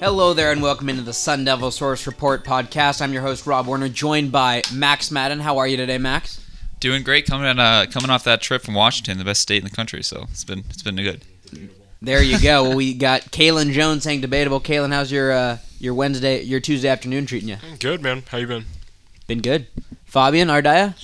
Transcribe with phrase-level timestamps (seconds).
[0.00, 3.02] Hello there, and welcome into the Sun Devil Source Report podcast.
[3.02, 5.40] I'm your host Rob Warner, joined by Max Madden.
[5.40, 6.42] How are you today, Max?
[6.80, 7.26] Doing great.
[7.26, 10.02] Coming on, uh, coming off that trip from Washington, the best state in the country.
[10.02, 11.22] So it's been it's been good.
[12.00, 12.62] There you go.
[12.62, 14.58] well, we got Kalen Jones saying debatable.
[14.58, 17.58] Kalen, how's your uh, your Wednesday, your Tuesday afternoon treating you?
[17.78, 18.22] Good, man.
[18.30, 18.64] How you been?
[19.26, 19.66] Been good.
[20.06, 20.94] Fabian Ardaya?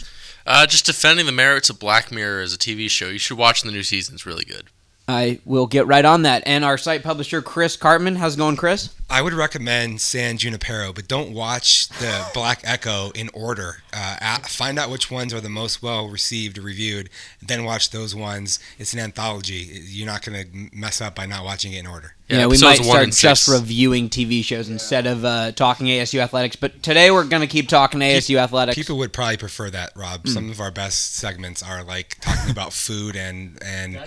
[0.46, 3.08] Uh, just defending the merits of Black Mirror as a TV show.
[3.08, 4.14] You should watch the new season.
[4.14, 4.70] It's really good.
[5.08, 6.42] I will get right on that.
[6.46, 8.16] And our site publisher, Chris Karpman.
[8.16, 8.92] How's it going, Chris?
[9.08, 13.82] I would recommend San Junipero, but don't watch the Black Echo in order.
[13.92, 17.08] Uh, at, find out which ones are the most well received reviewed,
[17.40, 18.58] then watch those ones.
[18.78, 19.80] It's an anthology.
[19.86, 22.15] You're not going to mess up by not watching it in order.
[22.28, 26.56] Yeah, Yeah, we might start just reviewing TV shows instead of uh, talking ASU athletics.
[26.56, 28.74] But today we're going to keep talking ASU athletics.
[28.74, 30.22] People would probably prefer that, Rob.
[30.22, 30.30] Hmm.
[30.30, 34.00] Some of our best segments are like talking about food and and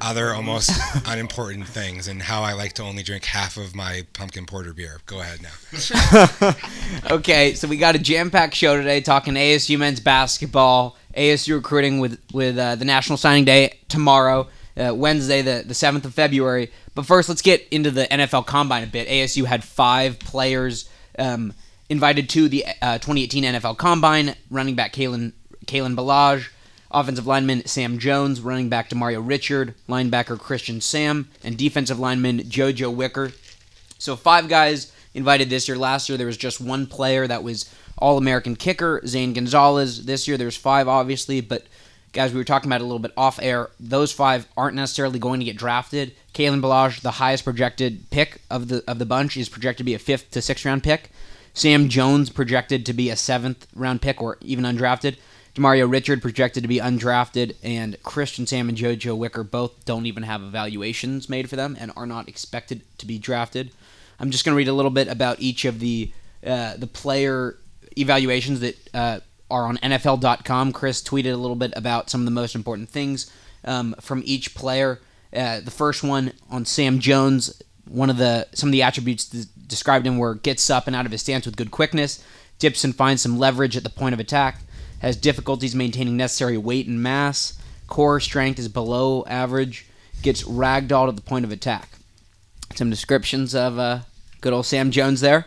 [0.00, 0.70] other almost
[1.06, 5.00] unimportant things, and how I like to only drink half of my pumpkin porter beer.
[5.06, 6.54] Go ahead now.
[7.10, 12.18] Okay, so we got a jam-packed show today talking ASU men's basketball, ASU recruiting with
[12.32, 16.70] with uh, the National Signing Day tomorrow, uh, Wednesday the the seventh of February.
[16.94, 19.08] But first, let's get into the NFL Combine a bit.
[19.08, 21.52] ASU had five players um,
[21.88, 25.32] invited to the uh, 2018 NFL Combine: running back Kalen
[25.66, 26.48] Kalen Ballage,
[26.90, 32.94] offensive lineman Sam Jones, running back Demario Richard, linebacker Christian Sam, and defensive lineman JoJo
[32.94, 33.32] Wicker.
[33.98, 35.76] So five guys invited this year.
[35.76, 40.06] Last year there was just one player that was All American kicker, Zane Gonzalez.
[40.06, 41.64] This year there's five, obviously, but
[42.12, 43.70] guys, we were talking about a little bit off air.
[43.78, 46.14] Those five aren't necessarily going to get drafted.
[46.34, 49.94] Kalen Ballage, the highest projected pick of the of the bunch, is projected to be
[49.94, 51.10] a fifth to sixth round pick.
[51.52, 55.16] Sam Jones projected to be a seventh round pick or even undrafted.
[55.54, 60.22] Demario Richard projected to be undrafted, and Christian Sam and JoJo Wicker both don't even
[60.22, 63.72] have evaluations made for them and are not expected to be drafted.
[64.20, 66.12] I'm just going to read a little bit about each of the
[66.46, 67.56] uh, the player
[67.96, 70.72] evaluations that uh, are on NFL.com.
[70.72, 73.30] Chris tweeted a little bit about some of the most important things
[73.64, 75.00] um, from each player.
[75.34, 79.46] Uh, the first one on Sam Jones, one of the some of the attributes th-
[79.66, 82.24] described him were gets up and out of his stance with good quickness,
[82.58, 84.60] dips and finds some leverage at the point of attack,
[85.00, 89.86] has difficulties maintaining necessary weight and mass, core strength is below average,
[90.22, 91.90] gets ragdolled at the point of attack
[92.74, 94.00] some descriptions of uh,
[94.40, 95.46] good old Sam Jones there.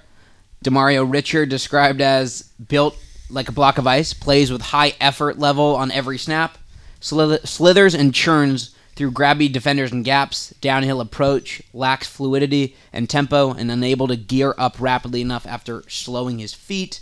[0.64, 2.98] Demario Richard described as built
[3.30, 6.58] like a block of ice, plays with high effort level on every snap,
[7.00, 13.72] slithers and churns through grabby defenders and gaps, downhill approach, lacks fluidity and tempo, and
[13.72, 17.00] unable to gear up rapidly enough after slowing his feet.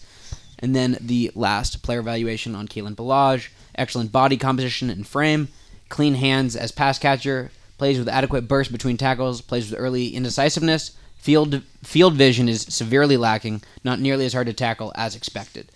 [0.60, 3.50] And then the last player evaluation on Kalen Ballage.
[3.76, 5.48] Excellent body composition and frame.
[5.90, 7.52] Clean hands as pass catcher.
[7.78, 9.42] Plays with adequate burst between tackles.
[9.42, 10.92] Plays with early indecisiveness.
[11.18, 13.64] Field field vision is severely lacking.
[13.84, 15.72] Not nearly as hard to tackle as expected.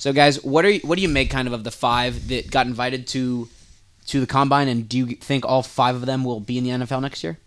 [0.00, 2.50] So, guys, what are you, what do you make kind of of the five that
[2.50, 3.50] got invited to
[4.06, 4.66] to the combine?
[4.66, 7.38] And do you think all five of them will be in the NFL next year?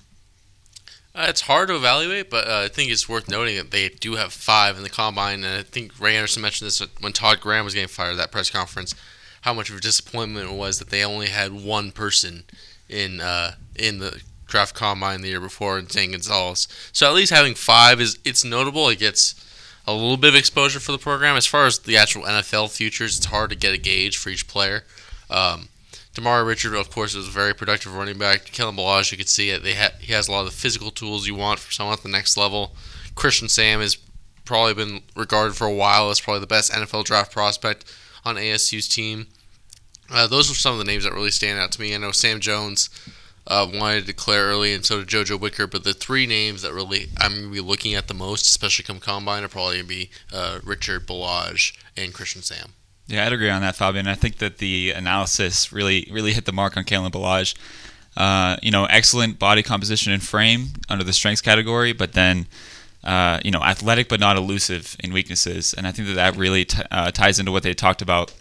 [1.16, 4.16] Uh, it's hard to evaluate, but uh, I think it's worth noting that they do
[4.16, 5.44] have five in the combine.
[5.44, 8.32] And I think Ray Anderson mentioned this when Todd Graham was getting fired at that
[8.32, 8.94] press conference.
[9.42, 12.44] How much of a disappointment it was that they only had one person
[12.88, 16.68] in uh, in the draft combine the year before, in Zane Gonzalez.
[16.92, 18.90] So at least having five is it's notable.
[18.90, 19.34] It gets
[19.86, 21.36] a little bit of exposure for the program.
[21.36, 24.48] As far as the actual NFL futures, it's hard to get a gauge for each
[24.48, 24.84] player.
[25.30, 25.70] Um,
[26.14, 28.46] Demario Richard, of course, is a very productive running back.
[28.46, 29.64] Kalen Ballage, you could see it.
[29.64, 32.04] They ha- he has a lot of the physical tools you want for someone at
[32.04, 32.76] the next level.
[33.16, 33.98] Christian Sam has
[34.46, 37.86] probably been regarded for a while as probably the best NFL draft prospect
[38.24, 39.28] on ASU's team.
[40.12, 41.96] Uh, those are some of the names that really stand out to me.
[41.96, 42.90] I know Sam Jones
[43.48, 45.68] uh, wanted to declare early, and so did JoJo Wicker.
[45.68, 48.84] But the three names that really I'm going to be looking at the most, especially
[48.84, 52.74] come combine, are probably going to be uh, Richard Ballage and Christian Sam.
[53.08, 54.08] Yeah, I'd agree on that, Fabian.
[54.08, 57.56] I think that the analysis really really hit the mark on Kalen Ballage.
[58.16, 62.46] Uh, you know, excellent body composition and frame under the strengths category, but then
[63.04, 66.64] uh, you know, athletic but not elusive in weaknesses, and I think that that really
[66.64, 68.34] t- uh, ties into what they talked about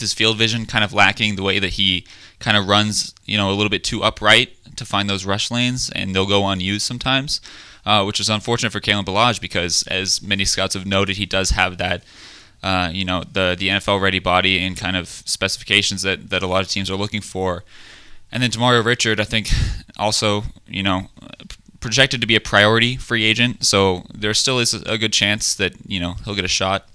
[0.00, 2.06] his field vision kind of lacking, the way that he
[2.38, 5.90] kind of runs, you know, a little bit too upright to find those rush lanes,
[5.90, 7.40] and they'll go unused sometimes,
[7.84, 11.50] uh, which is unfortunate for Kalen Ballage because, as many scouts have noted, he does
[11.50, 12.02] have that.
[12.62, 16.46] Uh, you know the the NFL ready body and kind of specifications that, that a
[16.46, 17.64] lot of teams are looking for,
[18.30, 19.48] and then Demario Richard I think
[19.96, 21.08] also you know
[21.80, 25.72] projected to be a priority free agent, so there still is a good chance that
[25.86, 26.86] you know he'll get a shot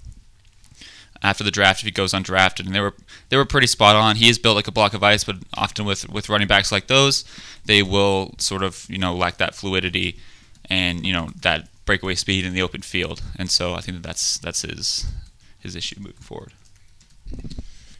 [1.26, 2.66] after the draft if he goes undrafted.
[2.66, 2.94] And they were
[3.30, 4.16] they were pretty spot on.
[4.16, 6.88] He is built like a block of ice, but often with with running backs like
[6.88, 7.26] those,
[7.66, 10.18] they will sort of you know lack that fluidity
[10.70, 14.04] and you know that breakaway speed in the open field, and so I think that
[14.04, 15.08] that's that's his
[15.60, 16.54] his issue moving forward.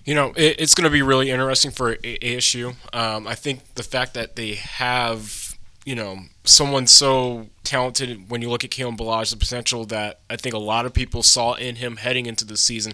[0.06, 2.76] You know, it, it's going to be really interesting for ASU.
[2.94, 5.45] Um, I think the fact that they have,
[5.86, 10.36] you know, someone so talented when you look at Kalen Ballage, the potential that I
[10.36, 12.94] think a lot of people saw in him heading into the season.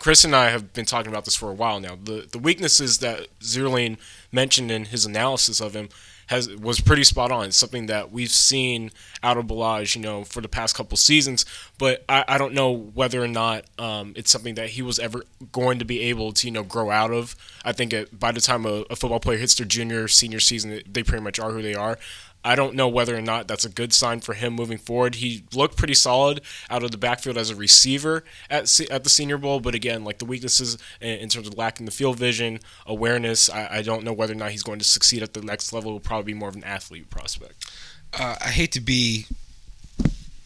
[0.00, 1.96] Chris and I have been talking about this for a while now.
[1.96, 3.96] The the weaknesses that Zierlein
[4.32, 5.88] mentioned in his analysis of him
[6.34, 7.46] has was pretty spot on.
[7.46, 8.90] It's something that we've seen
[9.22, 11.44] out of Ballage, you know, for the past couple seasons.
[11.78, 15.24] But I, I don't know whether or not um, it's something that he was ever
[15.52, 17.36] going to be able to, you know, grow out of.
[17.64, 20.82] I think it, by the time a, a football player hits their junior, senior season,
[20.90, 21.98] they pretty much are who they are.
[22.44, 25.16] I don't know whether or not that's a good sign for him moving forward.
[25.16, 29.38] He looked pretty solid out of the backfield as a receiver at at the Senior
[29.38, 33.48] Bowl, but again, like the weaknesses in, in terms of lacking the field vision, awareness,
[33.48, 35.92] I, I don't know whether or not he's going to succeed at the next level.
[35.92, 37.64] Will probably be more of an athlete prospect.
[38.12, 39.26] uh, I hate to be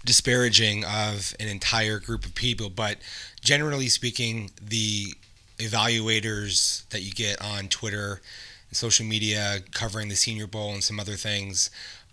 [0.05, 2.99] disparaging of an entire group of people, but
[3.43, 5.15] generally speaking, the
[5.59, 8.21] evaluators that you get on Twitter
[8.73, 11.71] social media covering the Senior Bowl and some other things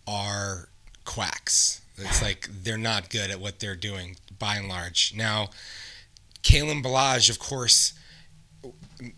[0.07, 0.69] are
[1.03, 1.81] quacks.
[1.97, 5.13] It's like they're not good at what they're doing by and large.
[5.15, 5.49] Now,
[6.43, 7.93] Kalen Ballage, of course,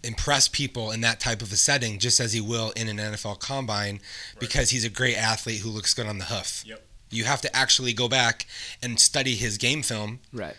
[0.04, 3.40] impress people in that type of a setting just as he will in an NFL
[3.40, 4.00] combine
[4.40, 6.64] because he's a great athlete who looks good on the hoof.
[6.66, 6.84] Yep.
[7.10, 8.46] You have to actually go back
[8.82, 10.56] and study his game film Right.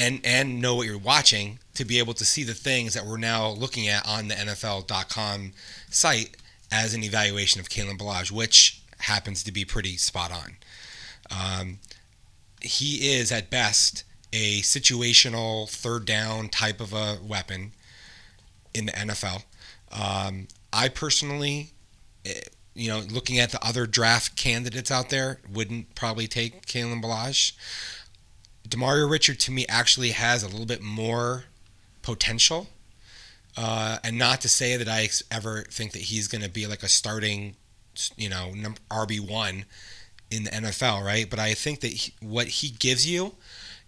[0.00, 3.16] And and know what you're watching to be able to see the things that we're
[3.16, 5.52] now looking at on the NFL.com
[5.90, 6.36] site
[6.70, 10.56] as an evaluation of Kalen Ballage, which happens to be pretty spot on.
[11.30, 11.78] Um,
[12.60, 17.72] he is at best a situational third down type of a weapon
[18.74, 19.44] in the NFL.
[19.90, 21.72] Um, I personally,
[22.24, 22.40] eh,
[22.74, 27.52] you know, looking at the other draft candidates out there, wouldn't probably take Kalen Ballage.
[28.68, 31.44] Demario Richard to me actually has a little bit more
[32.02, 32.68] potential.
[33.56, 36.82] Uh, and not to say that I ever think that he's going to be like
[36.84, 37.56] a starting,
[38.16, 39.64] you know, num- RB1
[40.30, 41.28] in the NFL, right?
[41.28, 43.34] But I think that he, what he gives you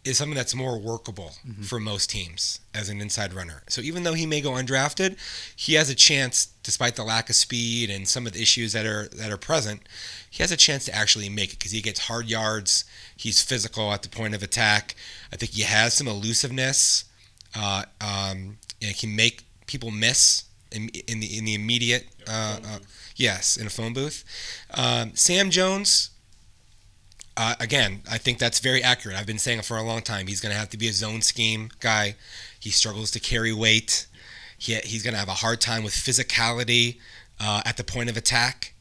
[0.05, 1.33] is something that's more workable
[1.63, 3.63] for most teams as an inside runner.
[3.69, 5.19] So even though he may go undrafted,
[5.55, 8.87] he has a chance, despite the lack of speed and some of the issues that
[8.87, 9.83] are that are present,
[10.31, 12.85] he has a chance to actually make it because he gets hard yards.
[13.17, 14.95] He's physical at the point of attack.
[15.33, 17.05] I think he has some elusiveness.
[17.55, 22.07] Uh, um, and can make people miss in, in the in the immediate.
[22.29, 22.79] Uh, uh,
[23.17, 24.25] yes, in a phone booth.
[24.75, 26.11] Um, Sam Jones.
[27.43, 29.17] Uh, again, I think that's very accurate.
[29.17, 30.27] I've been saying it for a long time.
[30.27, 32.17] He's going to have to be a zone scheme guy.
[32.61, 34.07] He struggles to carry weight.
[34.59, 36.99] He, he's going to have a hard time with physicality
[37.41, 38.75] uh, at the point of attack.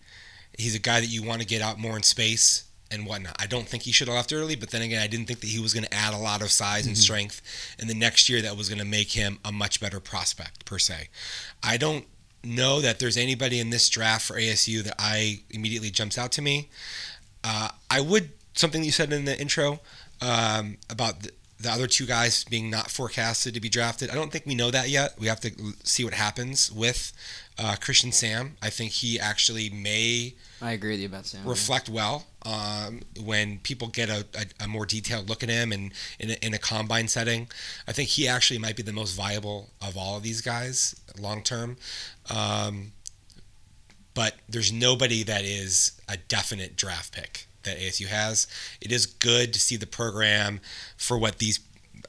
[0.57, 3.37] He's a guy that you want to get out more in space and whatnot.
[3.39, 5.47] I don't think he should have left early, but then again, I didn't think that
[5.47, 7.41] he was going to add a lot of size and strength
[7.79, 10.79] in the next year that was going to make him a much better prospect, per
[10.79, 11.07] se.
[11.63, 12.03] I don't
[12.43, 16.41] know that there's anybody in this draft for ASU that I immediately jumps out to
[16.41, 16.67] me.
[17.41, 19.79] Uh, I would something that you said in the intro
[20.21, 24.09] um, about the, the other two guys being not forecasted to be drafted.
[24.09, 25.19] I don't think we know that yet.
[25.19, 25.51] We have to
[25.83, 27.11] see what happens with
[27.57, 28.57] uh, Christian Sam.
[28.61, 31.45] I think he actually may I agree with you about Sam.
[31.45, 35.91] reflect well um, when people get a, a, a more detailed look at him and
[36.19, 37.47] in a, in a combine setting.
[37.87, 41.43] I think he actually might be the most viable of all of these guys long
[41.43, 41.77] term.
[42.29, 42.93] Um,
[44.13, 48.47] but there's nobody that is a definite draft pick that ASU has.
[48.81, 50.61] It is good to see the program
[50.97, 51.59] for what these.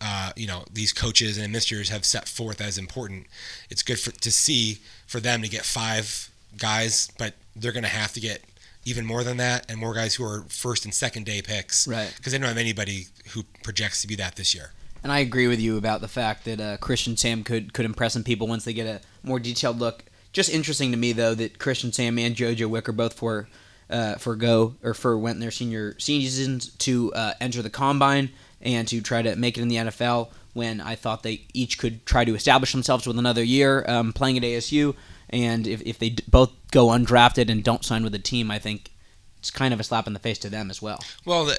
[0.02, 3.26] Uh, you know these coaches and administrators have set forth as important.
[3.68, 7.88] It's good for, to see for them to get five guys, but they're going to
[7.90, 8.42] have to get
[8.84, 11.86] even more than that and more guys who are first and second day picks.
[11.86, 12.12] Right.
[12.16, 14.72] Because they don't have anybody who projects to be that this year.
[15.02, 18.12] And I agree with you about the fact that uh, Christian Sam could could impress
[18.12, 20.04] some people once they get a more detailed look.
[20.32, 23.48] Just interesting to me though that Christian Sam and JoJo Wicker both for
[23.90, 28.30] uh, for go or for went their senior seasons to uh, enter the combine
[28.60, 30.30] and to try to make it in the NFL.
[30.52, 34.36] When I thought they each could try to establish themselves with another year um, playing
[34.36, 34.96] at ASU,
[35.28, 38.58] and if, if they d- both go undrafted and don't sign with the team, I
[38.58, 38.90] think
[39.38, 40.98] it's kind of a slap in the face to them as well.
[41.24, 41.52] Well,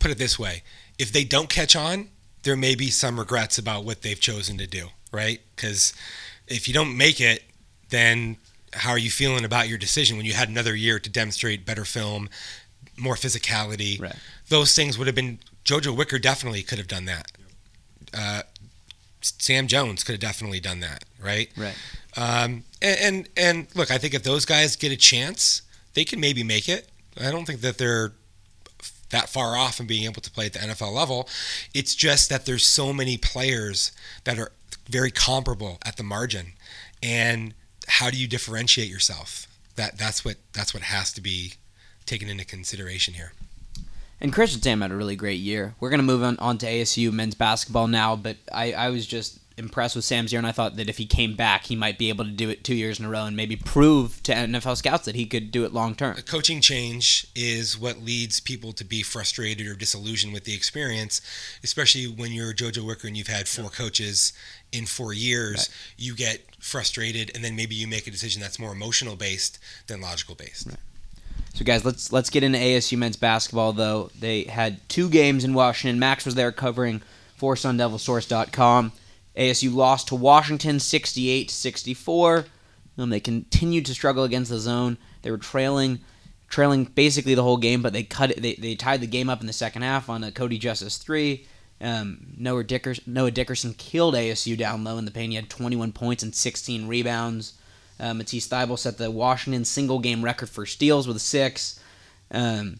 [0.00, 0.64] put it this way:
[0.98, 2.08] if they don't catch on,
[2.42, 5.40] there may be some regrets about what they've chosen to do, right?
[5.54, 5.94] Because
[6.48, 7.44] if you don't make it,
[7.90, 8.36] then
[8.74, 11.84] how are you feeling about your decision when you had another year to demonstrate better
[11.84, 12.28] film,
[12.96, 14.00] more physicality?
[14.00, 14.16] Right.
[14.48, 15.38] Those things would have been.
[15.64, 17.32] Jojo Wicker definitely could have done that.
[18.12, 18.42] Uh,
[19.20, 21.50] Sam Jones could have definitely done that, right?
[21.56, 21.74] Right.
[22.16, 25.62] Um, and, and and look, I think if those guys get a chance,
[25.94, 26.88] they can maybe make it.
[27.20, 28.12] I don't think that they're
[29.10, 31.28] that far off from being able to play at the NFL level.
[31.72, 33.92] It's just that there's so many players
[34.24, 34.52] that are
[34.88, 36.52] very comparable at the margin,
[37.02, 37.54] and
[37.88, 39.46] how do you differentiate yourself?
[39.76, 41.54] That that's what that's what has to be
[42.06, 43.32] taken into consideration here.
[44.20, 45.74] And Christian Sam had a really great year.
[45.80, 49.06] We're going to move on, on to ASU men's basketball now, but I, I was
[49.06, 51.98] just impressed with Sam's year, and I thought that if he came back, he might
[51.98, 54.76] be able to do it two years in a row and maybe prove to NFL
[54.76, 56.16] scouts that he could do it long term.
[56.16, 61.20] A coaching change is what leads people to be frustrated or disillusioned with the experience,
[61.62, 64.32] especially when you're JoJo Wicker and you've had four coaches
[64.72, 65.56] in four years.
[65.56, 65.68] Right.
[65.98, 70.00] You get frustrated, and then maybe you make a decision that's more emotional based than
[70.00, 70.66] logical based.
[70.66, 70.76] Right.
[71.54, 74.10] So guys, let's let's get into ASU men's basketball though.
[74.18, 76.00] They had two games in Washington.
[76.00, 77.00] Max was there covering
[77.36, 78.92] for SunDevilSource.com.
[79.36, 82.46] ASU lost to Washington 68 64.
[82.96, 84.98] Um, they continued to struggle against the zone.
[85.22, 86.00] They were trailing
[86.48, 88.40] trailing basically the whole game, but they cut it.
[88.40, 91.46] They, they tied the game up in the second half on a Cody Justice three.
[91.80, 95.30] Um, Noah Dickerson, Noah Dickerson killed ASU down low in the paint.
[95.30, 97.54] He had 21 points and 16 rebounds.
[97.98, 101.80] Uh, Matisse Thybulle set the Washington single game record for steals with six.
[102.30, 102.78] Um,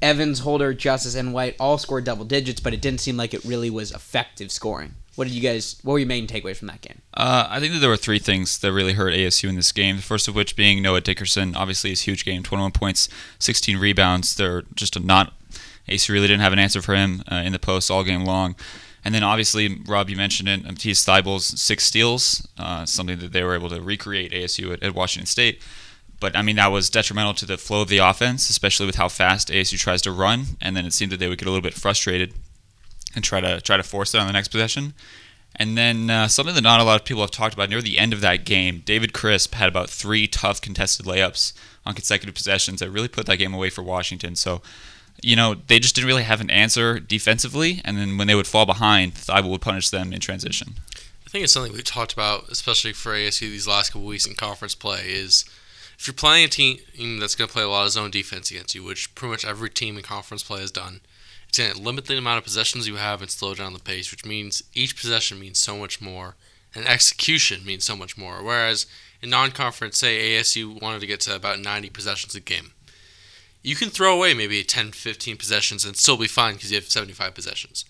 [0.00, 3.44] Evans, Holder, Justice, and White all scored double digits, but it didn't seem like it
[3.44, 4.94] really was effective scoring.
[5.14, 5.78] What did you guys?
[5.82, 7.02] What were your main takeaways from that game?
[7.14, 9.96] Uh, I think that there were three things that really hurt ASU in this game.
[9.96, 14.34] The first of which being Noah Dickerson, obviously his huge game, 21 points, 16 rebounds.
[14.34, 15.34] They're just not.
[15.88, 18.56] ASU really didn't have an answer for him uh, in the post all game long.
[19.04, 23.42] And then obviously, Rob, you mentioned it, Matisse Thybulle's six steals, uh, something that they
[23.42, 25.60] were able to recreate ASU at, at Washington State.
[26.20, 29.08] But I mean, that was detrimental to the flow of the offense, especially with how
[29.08, 30.44] fast ASU tries to run.
[30.60, 32.32] And then it seemed that they would get a little bit frustrated
[33.14, 34.94] and try to try to force it on the next possession.
[35.56, 37.98] And then uh, something that not a lot of people have talked about near the
[37.98, 41.52] end of that game, David Crisp had about three tough contested layups
[41.84, 44.34] on consecutive possessions that really put that game away for Washington.
[44.34, 44.62] So,
[45.22, 47.82] you know, they just didn't really have an answer defensively.
[47.84, 50.74] And then when they would fall behind, Thybulle would punish them in transition.
[51.26, 54.34] I think it's something we've talked about, especially for ASU these last couple weeks in
[54.34, 55.44] conference play, is
[55.98, 56.78] if you're playing a team
[57.20, 59.70] that's going to play a lot of zone defense against you, which pretty much every
[59.70, 61.00] team in conference play has done,
[61.52, 64.10] it's going to limit the amount of possessions you have and slow down the pace,
[64.10, 66.34] which means each possession means so much more,
[66.74, 68.42] and execution means so much more.
[68.42, 68.86] Whereas
[69.20, 72.70] in non-conference, say ASU wanted to get to about 90 possessions a game,
[73.62, 76.88] you can throw away maybe 10, 15 possessions and still be fine because you have
[76.88, 77.84] 75 possessions.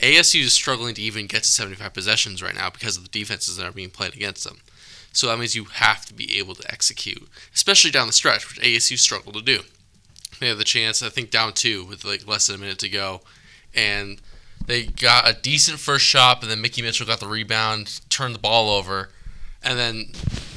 [0.00, 3.58] ASU is struggling to even get to 75 possessions right now because of the defenses
[3.58, 4.60] that are being played against them.
[5.12, 8.64] So that means you have to be able to execute, especially down the stretch, which
[8.64, 9.64] ASU struggled to do.
[10.40, 12.88] They had the chance, I think, down two with like less than a minute to
[12.88, 13.22] go,
[13.74, 14.20] and
[14.66, 18.40] they got a decent first shot, and then Mickey Mitchell got the rebound, turned the
[18.40, 19.10] ball over,
[19.62, 20.06] and then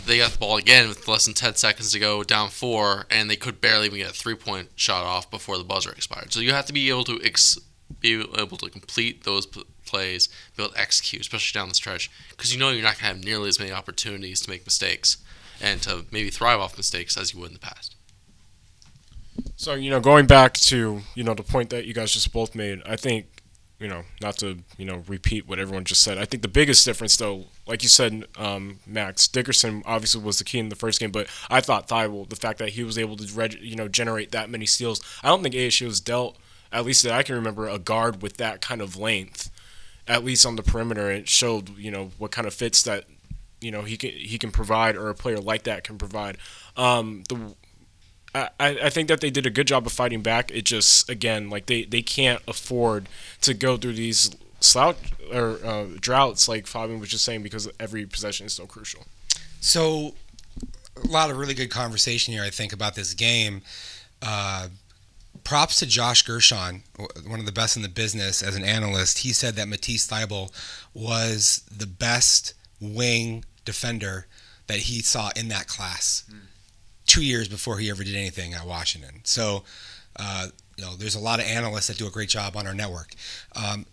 [0.06, 3.30] they got the ball again with less than 10 seconds to go, down four, and
[3.30, 6.34] they could barely even get a three point shot off before the buzzer expired.
[6.34, 7.60] So you have to be able to ex-
[8.00, 12.10] be able to complete those p- plays, be able to execute, especially down the stretch,
[12.30, 15.18] because you know you're not going to have nearly as many opportunities to make mistakes
[15.62, 17.96] and to maybe thrive off mistakes as you would in the past.
[19.56, 22.56] So you know, going back to you know the point that you guys just both
[22.56, 23.28] made, I think
[23.80, 26.18] you know not to you know repeat what everyone just said.
[26.18, 30.44] I think the biggest difference, though, like you said, um, Max Dickerson obviously was the
[30.44, 33.18] key in the first game, but I thought Thybulle, the fact that he was able
[33.18, 36.38] to reg- you know generate that many steals, I don't think ASU has dealt,
[36.72, 39.50] at least that I can remember, a guard with that kind of length,
[40.08, 41.10] at least on the perimeter.
[41.10, 43.06] And it showed you know what kind of fits that
[43.62, 46.38] you know he can he can provide or a player like that can provide.
[46.76, 47.56] Um, the
[48.36, 50.52] I, I think that they did a good job of fighting back.
[50.52, 53.10] It just again like they, they can't afford
[53.42, 54.98] to go through these slouch
[55.32, 59.06] or uh, droughts like Fabian was just saying because every possession is so crucial.
[59.62, 60.14] So,
[61.04, 63.62] a lot of really good conversation here, I think, about this game.
[64.22, 64.68] Uh,
[65.44, 66.84] props to Josh Gershon,
[67.26, 69.20] one of the best in the business as an analyst.
[69.20, 70.52] He said that Matisse Thybulle
[70.94, 74.28] was the best wing defender
[74.68, 76.24] that he saw in that class.
[76.32, 76.40] Mm.
[77.10, 79.22] Two years before he ever did anything at Washington.
[79.24, 79.64] So,
[80.18, 80.48] uh,
[80.78, 83.16] you know, there's a lot of analysts that do a great job on our network.
[83.56, 83.88] Um,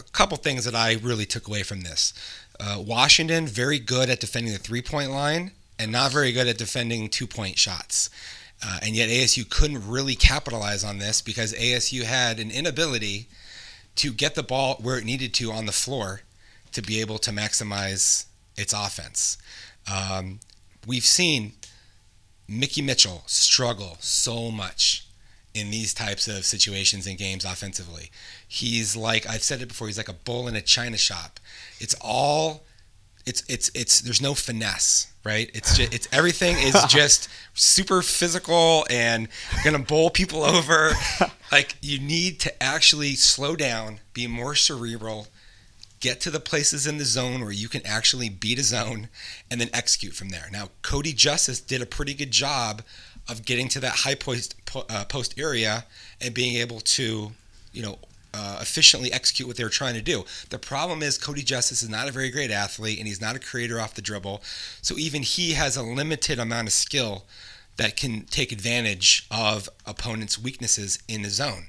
[0.00, 2.12] a couple things that I really took away from this.
[2.58, 6.58] Uh, Washington very good at defending the three point line and not very good at
[6.58, 8.10] defending two point shots.
[8.64, 13.28] Uh, and yet ASU couldn't really capitalize on this because ASU had an inability
[13.96, 16.22] to get the ball where it needed to on the floor
[16.72, 19.38] to be able to maximize its offense.
[19.90, 20.40] Um,
[20.86, 21.52] we've seen
[22.48, 25.06] Mickey Mitchell struggle so much
[25.54, 28.10] in these types of situations and games offensively.
[28.46, 29.86] He's like I've said it before.
[29.86, 31.40] He's like a bull in a china shop.
[31.80, 32.64] It's all
[33.24, 35.50] it's it's it's there's no finesse, right?
[35.54, 39.28] It's just it's everything is just super physical and
[39.64, 40.92] gonna bowl people over.
[41.52, 45.28] Like you need to actually slow down, be more cerebral,
[46.00, 49.08] get to the places in the zone where you can actually beat a zone,
[49.50, 50.48] and then execute from there.
[50.52, 52.82] Now, Cody Justice did a pretty good job
[53.28, 55.84] of getting to that high post uh, post area
[56.20, 57.32] and being able to,
[57.72, 57.98] you know.
[58.38, 60.22] Uh, efficiently execute what they were trying to do.
[60.50, 63.38] The problem is Cody Justice is not a very great athlete and he's not a
[63.38, 64.42] creator off the dribble.
[64.82, 67.24] So even he has a limited amount of skill
[67.78, 71.68] that can take advantage of opponents' weaknesses in the zone.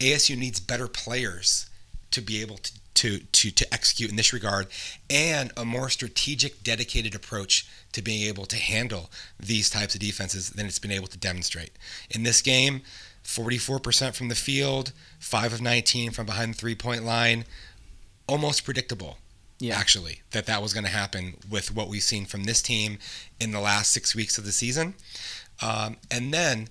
[0.00, 1.70] ASU needs better players
[2.10, 4.66] to be able to, to, to, to execute in this regard
[5.08, 10.50] and a more strategic, dedicated approach to being able to handle these types of defenses
[10.50, 11.70] than it's been able to demonstrate.
[12.10, 12.82] In this game,
[13.24, 17.44] 44% from the field, 5 of 19 from behind the three point line,
[18.26, 19.18] almost predictable
[19.58, 19.76] yeah.
[19.78, 22.98] actually, that that was going to happen with what we've seen from this team
[23.40, 24.94] in the last six weeks of the season.
[25.62, 26.68] Um, and then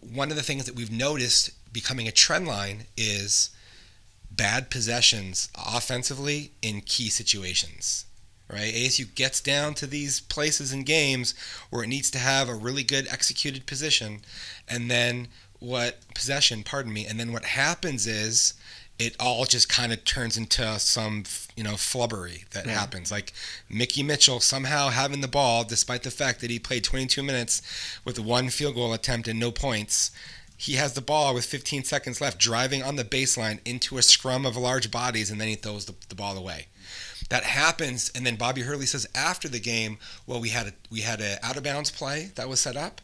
[0.00, 3.50] one of the things that we've noticed becoming a trend line is
[4.30, 8.04] bad possessions offensively in key situations.
[8.48, 8.72] Right?
[8.72, 11.34] ASU gets down to these places in games
[11.70, 14.20] where it needs to have a really good executed position,
[14.68, 15.26] and then
[15.58, 18.54] what possession, pardon me, and then what happens is
[18.98, 22.72] it all just kind of turns into some you know flubbery that yeah.
[22.72, 23.32] happens like
[23.68, 27.60] mickey mitchell somehow having the ball despite the fact that he played 22 minutes
[28.04, 30.10] with one field goal attempt and no points
[30.56, 34.46] he has the ball with 15 seconds left driving on the baseline into a scrum
[34.46, 36.66] of large bodies and then he throws the, the ball away.
[37.28, 41.00] That happens and then bobby hurley says after the game well we had a we
[41.00, 43.00] had a out of bounds play that was set up.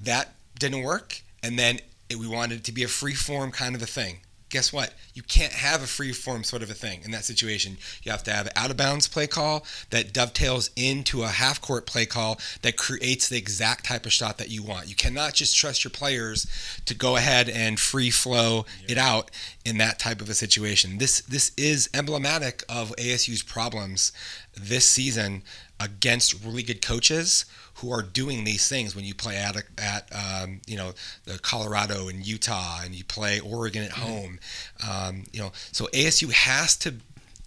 [0.00, 3.74] That didn't work and then it, we wanted it to be a free form kind
[3.74, 4.92] of a thing guess what?
[5.14, 7.78] You can't have a free form sort of a thing in that situation.
[8.02, 11.60] You have to have an out of bounds play call that dovetails into a half
[11.60, 14.88] court play call that creates the exact type of shot that you want.
[14.88, 16.46] You cannot just trust your players
[16.84, 19.30] to go ahead and free flow it out
[19.70, 20.98] in that type of a situation.
[20.98, 24.10] This this is emblematic of ASU's problems
[24.52, 25.44] this season
[25.78, 30.60] against really good coaches who are doing these things when you play at at um,
[30.66, 30.92] you know
[31.24, 34.02] the Colorado and Utah and you play Oregon at mm-hmm.
[34.02, 34.38] home.
[34.86, 36.96] Um, you know, so ASU has to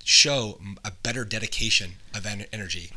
[0.05, 2.91] show a better dedication of energy.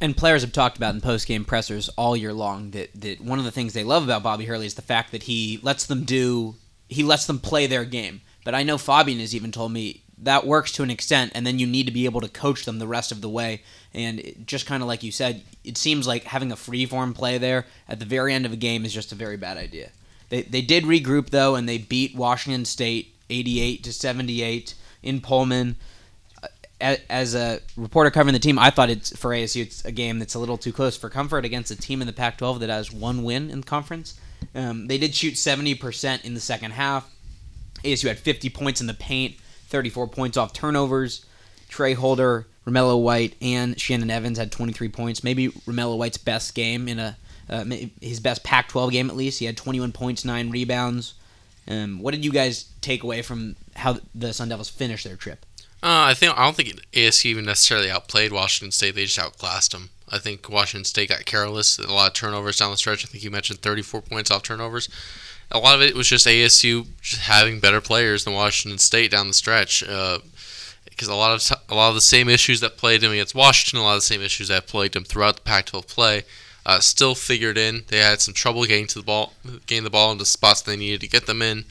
[0.00, 3.38] And players have talked about in post game pressers all year long that, that one
[3.38, 6.04] of the things they love about Bobby Hurley is the fact that he lets them
[6.04, 6.54] do
[6.88, 8.20] he lets them play their game.
[8.44, 11.58] But I know Fabian has even told me that works to an extent, and then
[11.58, 13.62] you need to be able to coach them the rest of the way.
[13.94, 17.38] And just kind of like you said, it seems like having a free form play
[17.38, 19.90] there at the very end of a game is just a very bad idea.
[20.28, 25.76] They, they did regroup though, and they beat Washington State 88 to 78 in Pullman.
[26.80, 30.34] As a reporter covering the team, I thought it's for ASU it's a game that's
[30.34, 33.22] a little too close for comfort against a team in the Pac-12 that has one
[33.22, 34.18] win in the conference.
[34.54, 37.10] Um, they did shoot 70% in the second half.
[37.84, 39.36] ASU had 50 points in the paint,
[39.68, 41.24] 34 points off turnovers.
[41.68, 45.22] Tra Holder, Romello White, and Shannon Evans had 23 points.
[45.22, 47.16] Maybe Romello White's best game in a
[47.48, 47.64] uh,
[48.00, 49.40] his best Pac-12 game at least.
[49.40, 51.14] He had 21 points, nine rebounds.
[51.66, 55.44] Um, what did you guys take away from how the Sun Devils finished their trip?
[55.82, 58.94] Uh, I think I don't think ASU even necessarily outplayed Washington State.
[58.94, 59.90] They just outclassed them.
[60.08, 61.78] I think Washington State got careless.
[61.78, 63.04] A lot of turnovers down the stretch.
[63.04, 64.88] I think you mentioned 34 points off turnovers.
[65.52, 69.28] A lot of it was just ASU just having better players than Washington State down
[69.28, 69.82] the stretch.
[69.82, 70.20] Uh,
[71.00, 73.34] because a lot of t- a lot of the same issues that played him against
[73.34, 76.24] Washington, a lot of the same issues that plagued him throughout the Pac-12 play,
[76.66, 77.84] uh, still figured in.
[77.88, 79.32] They had some trouble getting to the ball,
[79.66, 81.64] getting the ball into spots they needed to get them in.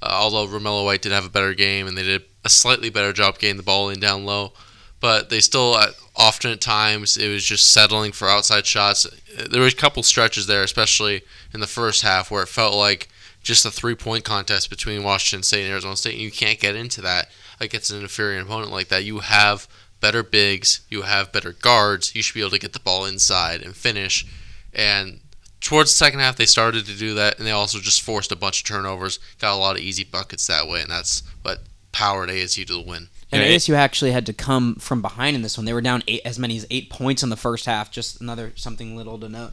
[0.00, 3.12] Uh, although Romello White did have a better game and they did a slightly better
[3.12, 4.52] job getting the ball in down low,
[5.00, 9.04] but they still uh, often at times it was just settling for outside shots.
[9.50, 11.22] There were a couple stretches there, especially
[11.52, 13.08] in the first half, where it felt like
[13.46, 17.00] just a three-point contest between Washington State and Arizona State, and you can't get into
[17.02, 17.30] that
[17.60, 19.04] against an inferior opponent like that.
[19.04, 19.68] You have
[20.00, 22.12] better bigs, you have better guards.
[22.14, 24.26] You should be able to get the ball inside and finish.
[24.74, 25.20] And
[25.60, 28.36] towards the second half, they started to do that, and they also just forced a
[28.36, 31.60] bunch of turnovers, got a lot of easy buckets that way, and that's what
[31.92, 33.08] powered ASU to the win.
[33.30, 35.66] And ASU actually had to come from behind in this one.
[35.66, 37.92] They were down eight, as many as eight points in the first half.
[37.92, 39.52] Just another something little to note.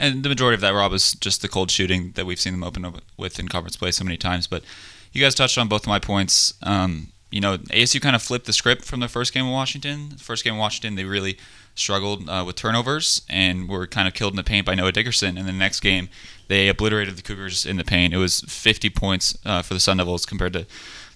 [0.00, 2.62] And the majority of that, Rob, is just the cold shooting that we've seen them
[2.62, 4.46] open up with in conference play so many times.
[4.46, 4.62] But
[5.12, 6.54] you guys touched on both of my points.
[6.62, 10.10] Um, you know, ASU kind of flipped the script from the first game in Washington.
[10.10, 11.36] The first game in Washington, they really
[11.74, 15.36] struggled uh, with turnovers and were kind of killed in the paint by Noah Dickerson.
[15.36, 16.08] And the next game,
[16.48, 18.14] they obliterated the Cougars in the paint.
[18.14, 20.66] It was 50 points uh, for the Sun Devils compared to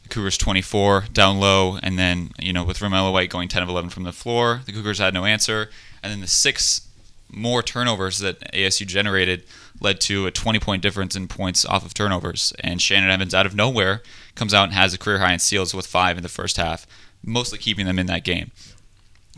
[0.02, 1.78] the Cougars 24 down low.
[1.82, 4.72] And then, you know, with Romello White going 10 of 11 from the floor, the
[4.72, 5.70] Cougars had no answer.
[6.02, 6.88] And then the sixth
[7.32, 9.44] more turnovers that ASU generated
[9.80, 12.52] led to a 20 point difference in points off of turnovers.
[12.60, 14.02] And Shannon Evans, out of nowhere,
[14.34, 16.86] comes out and has a career high in steals with five in the first half,
[17.24, 18.50] mostly keeping them in that game.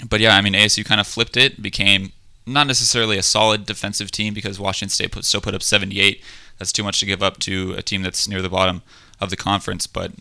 [0.08, 2.12] But yeah, I mean, ASU kind of flipped it, became
[2.46, 6.20] not necessarily a solid defensive team because Washington State put, still put up 78.
[6.58, 8.82] That's too much to give up to a team that's near the bottom
[9.20, 9.86] of the conference.
[9.86, 10.12] But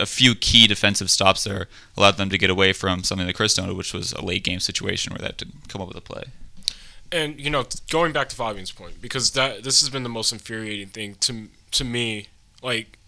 [0.00, 3.58] a few key defensive stops there allowed them to get away from something that Chris
[3.58, 6.00] noted, which was a late game situation where they had to come up with a
[6.00, 6.24] play.
[7.12, 10.32] And you know, going back to Fabian's point, because that this has been the most
[10.32, 12.28] infuriating thing to to me.
[12.62, 12.98] Like,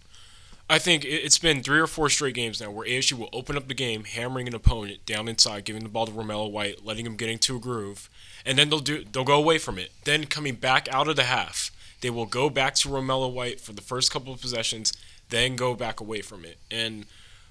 [0.69, 3.67] I think it's been three or four straight games now where ASU will open up
[3.67, 7.15] the game, hammering an opponent down inside, giving the ball to Romello White, letting him
[7.15, 8.09] get into a groove,
[8.45, 9.91] and then they'll do they'll go away from it.
[10.05, 13.73] Then coming back out of the half, they will go back to Romello White for
[13.73, 14.93] the first couple of possessions,
[15.29, 16.57] then go back away from it.
[16.69, 17.05] And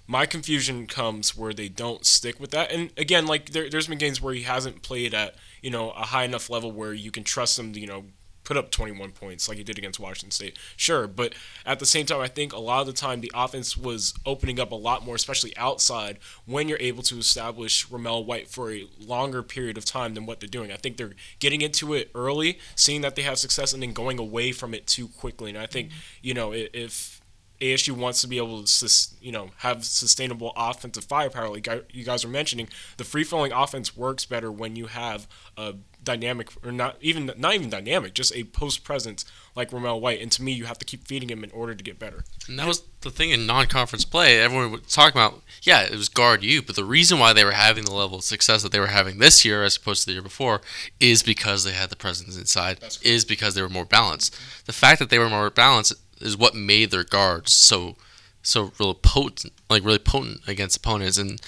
[0.07, 2.73] my confusion comes where they don't stick with that.
[2.73, 6.07] And again, like there, has been games where he hasn't played at you know a
[6.07, 8.05] high enough level where you can trust him to you know
[8.49, 10.59] put up 21 points like he did against Washington State.
[10.75, 11.35] Sure, but
[11.67, 14.59] at the same time, I think a lot of the time the offense was opening
[14.59, 18.87] up a lot more, especially outside, when you're able to establish Romello White for a
[18.99, 20.73] longer period of time than what they're doing.
[20.73, 24.19] I think they're getting into it early, seeing that they have success, and then going
[24.19, 25.51] away from it too quickly.
[25.51, 25.99] And I think, mm-hmm.
[26.23, 27.18] you know, if
[27.61, 31.49] ASU wants to be able to, you know, have sustainable offensive firepower.
[31.49, 35.75] Like you guys are mentioning, the free flowing offense works better when you have a
[36.05, 39.25] dynamic, or not even not even dynamic, just a post presence
[39.57, 40.23] like Romello White.
[40.23, 42.25] And to me, you have to keep feeding him in order to get better.
[42.49, 44.41] And that was the thing in non-conference play.
[44.41, 47.51] Everyone was talking about, yeah, it was guard you, but the reason why they were
[47.51, 50.13] having the level of success that they were having this year as opposed to the
[50.13, 50.61] year before
[51.01, 52.79] is because they had the presence inside.
[53.03, 54.39] Is because they were more balanced.
[54.67, 57.97] The fact that they were more balanced is what made their guards so
[58.43, 61.19] so really potent, like really potent against opponents.
[61.19, 61.41] And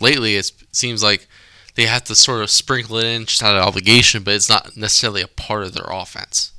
[0.00, 1.28] lately, it seems like
[1.74, 4.76] they have to sort of sprinkle it in just out of obligation, but it's not
[4.76, 6.52] necessarily a part of their offense.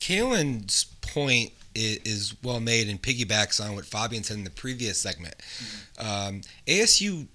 [0.00, 5.34] Kalen's point is, well made and piggybacks on what Fabian said in the previous segment.
[5.38, 6.06] Mm-hmm.
[6.06, 7.26] Um, ASU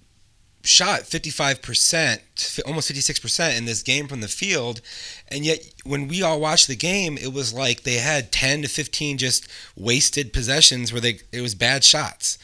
[0.62, 4.80] shot 55%, almost 56% in this game from the field.
[5.28, 8.68] And yet, when we all watched the game, it was like they had 10 to
[8.68, 12.38] 15 just wasted possessions where they it was bad shots.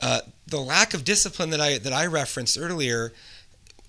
[0.00, 3.12] Uh, the lack of discipline that I that I referenced earlier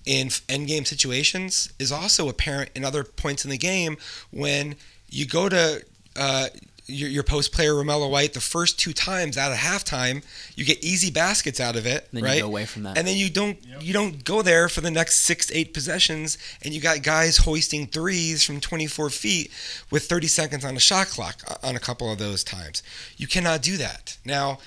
[0.04, 3.96] in end game situations is also apparent in other points in the game
[4.30, 4.76] when
[5.08, 5.84] you go to
[6.16, 6.48] uh,
[6.92, 10.24] your, your post player Romello White the first two times out of halftime,
[10.54, 12.36] you get easy baskets out of it, then right?
[12.36, 13.82] You go away from that, and then you don't yep.
[13.82, 17.86] you don't go there for the next six eight possessions, and you got guys hoisting
[17.86, 19.50] threes from 24 feet
[19.90, 22.82] with 30 seconds on a shot clock uh, on a couple of those times.
[23.16, 24.58] You cannot do that now.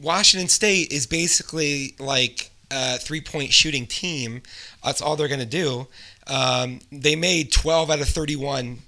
[0.00, 4.42] Washington State is basically like a three point shooting team.
[4.84, 5.88] That's all they're going to do.
[6.26, 8.78] Um, they made 12 out of 31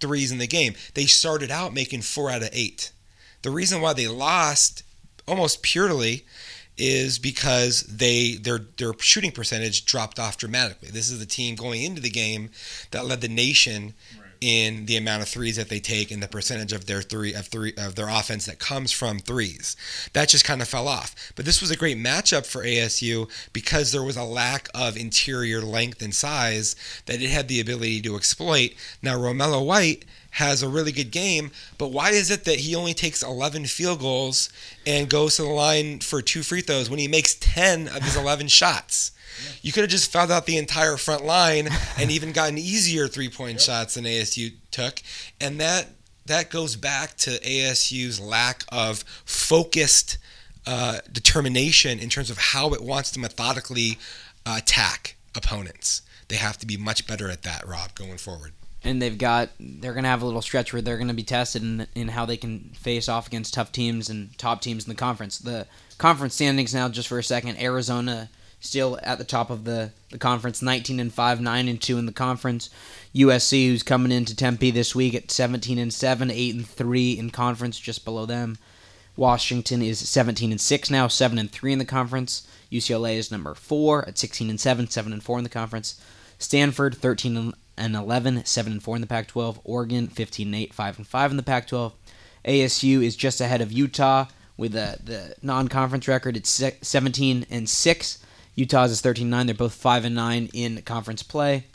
[0.00, 0.74] threes in the game.
[0.94, 2.92] They started out making four out of eight.
[3.42, 4.82] The reason why they lost
[5.26, 6.24] almost purely
[6.76, 10.90] is because they their their shooting percentage dropped off dramatically.
[10.90, 12.50] This is the team going into the game
[12.92, 13.94] that led the nation
[14.40, 17.46] in the amount of threes that they take and the percentage of their three of
[17.46, 19.76] three of their offense that comes from threes.
[20.12, 21.14] That just kind of fell off.
[21.34, 25.60] But this was a great matchup for ASU because there was a lack of interior
[25.60, 28.74] length and size that it had the ability to exploit.
[29.02, 32.94] Now Romello White has a really good game, but why is it that he only
[32.94, 34.50] takes 11 field goals
[34.86, 38.16] and goes to the line for two free throws when he makes 10 of his
[38.16, 39.12] 11 shots?
[39.62, 43.28] You could have just fouled out the entire front line and even gotten easier three
[43.28, 43.60] point yep.
[43.60, 45.02] shots than ASU took.
[45.40, 45.88] And that
[46.26, 50.18] that goes back to ASU's lack of focused
[50.66, 53.98] uh, determination in terms of how it wants to methodically
[54.46, 56.02] uh, attack opponents.
[56.28, 58.52] They have to be much better at that, Rob, going forward.
[58.84, 61.22] And they've got they're going to have a little stretch where they're going to be
[61.22, 64.88] tested in, in how they can face off against tough teams and top teams in
[64.88, 65.38] the conference.
[65.38, 69.92] The conference standings now, just for a second, Arizona still at the top of the,
[70.10, 72.70] the conference, 19 and 5, 9 and 2 in the conference.
[73.14, 77.30] USC, who's coming into Tempe this week at 17 and 7, 8 and 3 in
[77.30, 78.58] conference, just below them.
[79.16, 82.46] Washington is 17 and 6 now, 7 and 3 in the conference.
[82.70, 86.00] UCLA is number 4 at 16 and 7, 7 and 4 in the conference.
[86.38, 89.60] Stanford 13 and 11, 7 and 4 in the Pac-12.
[89.64, 91.92] Oregon 15 and 8, 5 and 5 in the Pac-12.
[92.44, 96.36] ASU is just ahead of Utah with the the non-conference record.
[96.36, 98.18] It's 17 and 6,
[98.58, 99.46] Utah's is 13-9.
[99.46, 101.66] They're both 5 and 9 in conference play.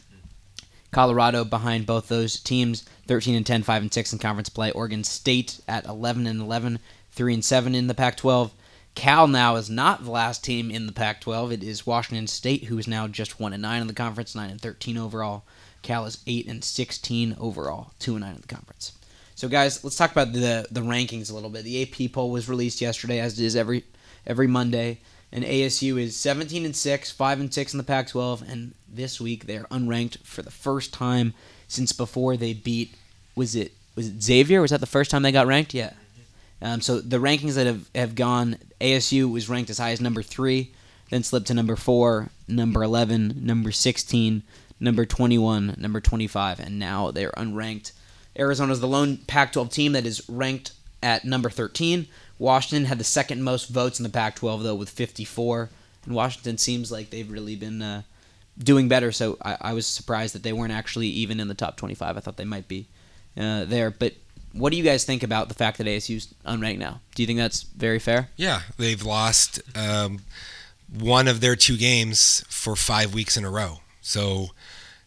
[0.91, 4.69] Colorado behind both those teams, 13 and 10, 5 and 6 in conference play.
[4.71, 6.79] Oregon State at 11 and 11,
[7.11, 8.51] 3 and 7 in the Pac-12.
[8.95, 11.53] Cal now is not the last team in the Pac-12.
[11.53, 14.49] It is Washington State, who is now just 1 and 9 in the conference, 9
[14.49, 15.45] and 13 overall.
[15.83, 18.93] Cal is eight and sixteen overall, two and nine in the conference.
[19.35, 21.63] So, guys, let's talk about the the rankings a little bit.
[21.63, 23.83] The AP poll was released yesterday, as it is every
[24.25, 25.01] every Monday,
[25.33, 29.47] and ASU is 17 and six, five and six in the Pac-12, and this week
[29.47, 31.33] they're unranked for the first time
[31.67, 32.95] since before they beat.
[33.35, 34.61] Was it was it Xavier?
[34.61, 35.73] Was that the first time they got ranked?
[35.73, 35.93] Yeah.
[36.61, 40.21] Um, so the rankings that have, have gone, ASU was ranked as high as number
[40.21, 40.71] three,
[41.09, 44.43] then slipped to number four, number 11, number 16,
[44.79, 47.91] number 21, number 25, and now they're unranked.
[48.37, 52.07] Arizona is the lone Pac 12 team that is ranked at number 13.
[52.39, 55.69] Washington had the second most votes in the Pac 12, though, with 54.
[56.05, 58.01] And Washington seems like they've really been uh,
[58.57, 61.77] doing better, so I, I, was surprised that they weren't actually even in the top
[61.77, 62.17] 25.
[62.17, 62.87] I thought they might be
[63.37, 63.89] uh, there.
[63.89, 64.13] But
[64.51, 67.01] what do you guys think about the fact that ASU's unranked now?
[67.15, 68.29] Do you think that's very fair?
[68.35, 70.19] Yeah, they've lost um,
[70.97, 73.79] one of their two games for five weeks in a row.
[74.01, 74.49] So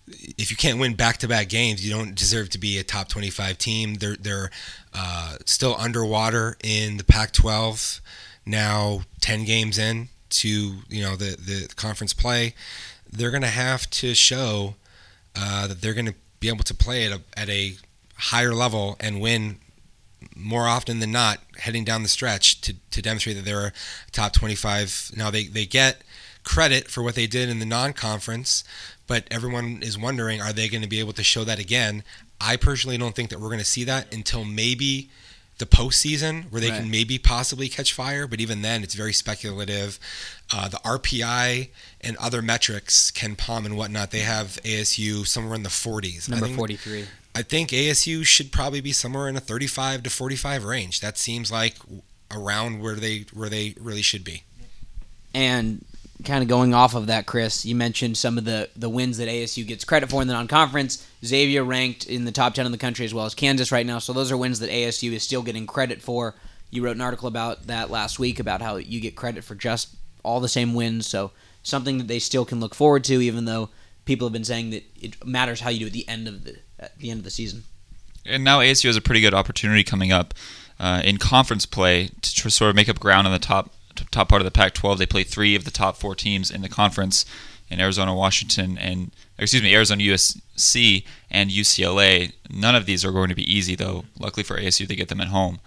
[0.08, 3.94] if you can't win back-to-back games, you don't deserve to be a top 25 team.
[3.94, 4.50] They're they're
[4.94, 8.00] uh, still underwater in the Pac-12
[8.46, 10.48] now, 10 games in to
[10.88, 12.54] you know the the conference play.
[13.10, 14.74] They're going to have to show
[15.34, 17.76] uh, that they're going to be able to play at a at a
[18.16, 19.58] higher level and win
[20.34, 23.72] more often than not heading down the stretch to, to demonstrate that they're a
[24.12, 25.12] top 25.
[25.16, 26.02] Now they, they get
[26.42, 28.64] credit for what they did in the non-conference,
[29.06, 32.02] but everyone is wondering, are they going to be able to show that again?
[32.40, 35.10] I personally don't think that we're going to see that until maybe
[35.58, 36.80] the postseason, where they right.
[36.80, 38.26] can maybe possibly catch fire.
[38.26, 39.98] But even then, it's very speculative.
[40.52, 41.70] Uh, the RPI
[42.02, 46.28] and other metrics, KenPom and whatnot, they have ASU somewhere in the 40s.
[46.28, 47.06] Number 43.
[47.34, 51.00] I think ASU should probably be somewhere in a 35 to 45 range.
[51.00, 51.76] That seems like
[52.30, 54.42] around where they where they really should be.
[55.34, 55.84] And
[56.24, 59.28] kind of going off of that, Chris, you mentioned some of the the wins that
[59.28, 61.06] ASU gets credit for in the non-conference.
[61.24, 63.98] Xavier ranked in the top 10 in the country as well as Kansas right now.
[63.98, 66.34] So those are wins that ASU is still getting credit for.
[66.70, 69.94] You wrote an article about that last week about how you get credit for just
[70.22, 71.06] all the same wins.
[71.06, 71.30] So
[71.62, 73.70] something that they still can look forward to, even though
[74.04, 76.56] people have been saying that it matters how you do at the end of the
[76.78, 77.64] at the end of the season.
[78.24, 80.34] And now ASU has a pretty good opportunity coming up
[80.80, 83.72] uh, in conference play to sort of make up ground on the top
[84.04, 84.98] top part of the Pac-12.
[84.98, 87.24] They play three of the top four teams in the conference
[87.68, 92.32] in Arizona, Washington, and excuse me, Arizona, USC, and UCLA.
[92.48, 94.04] None of these are going to be easy, though.
[94.18, 95.58] Luckily for ASU, they get them at home.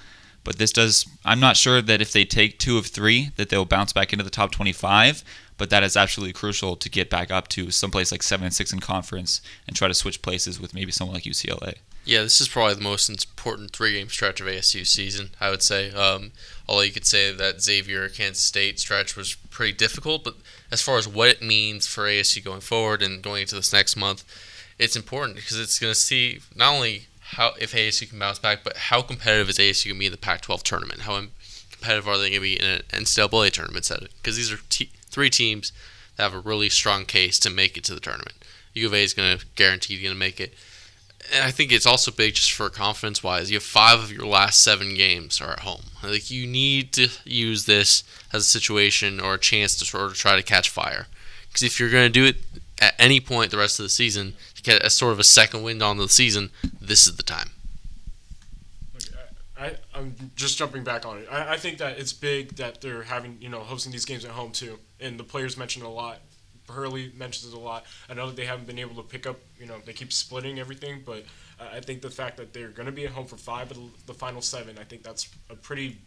[0.46, 1.06] But this does.
[1.26, 4.24] I'm not sure that if they take two of three, that they'll bounce back into
[4.24, 5.24] the top 25
[5.60, 8.74] but that is absolutely crucial to get back up to someplace like seven and six
[8.74, 11.76] in conference and try to switch places with maybe someone like UCLA.
[12.06, 15.32] Yeah, this is probably the most important three-game stretch of ASU season.
[15.40, 15.92] I would say.
[15.92, 16.32] Um,
[16.70, 20.36] although you could say that Xavier Kansas State stretch was pretty difficult, but
[20.72, 23.96] as far as what it means for ASU going forward and going into this next
[23.96, 24.24] month,
[24.78, 28.64] it's important because it's going to see not only how if ASU can bounce back,
[28.64, 31.02] but how competitive is ASU going to be in the Pac-12 tournament?
[31.02, 31.20] How
[31.72, 34.10] competitive are they going to be in an NCAA tournament setting?
[34.18, 35.72] Because these are t- three teams
[36.18, 38.36] that have a really strong case to make it to the tournament.
[38.76, 40.54] U of A is going to guarantee going to make it.
[41.34, 43.52] And I think it's also big just for confidence wise.
[43.52, 45.82] You have five of your last seven games are at home.
[46.04, 50.16] Like you need to use this as a situation or a chance to sort of
[50.16, 51.08] try to catch fire.
[51.48, 52.38] Because if you're going to do it
[52.82, 55.64] at any point the rest of the season, to get a sort of a second
[55.64, 56.50] wind on the season,
[56.82, 57.52] this is the time.
[59.60, 61.28] I, I'm just jumping back on it.
[61.30, 64.32] I, I think that it's big that they're having, you know, hosting these games at
[64.32, 64.80] home too.
[65.00, 66.20] And the players mentioned a lot.
[66.70, 67.86] Hurley mentions it a lot.
[68.10, 70.60] I know that they haven't been able to pick up, you know, they keep splitting
[70.60, 71.26] everything, but
[71.60, 74.14] I think the fact that they're going to be at home for five of the
[74.14, 75.98] final seven, I think that's a pretty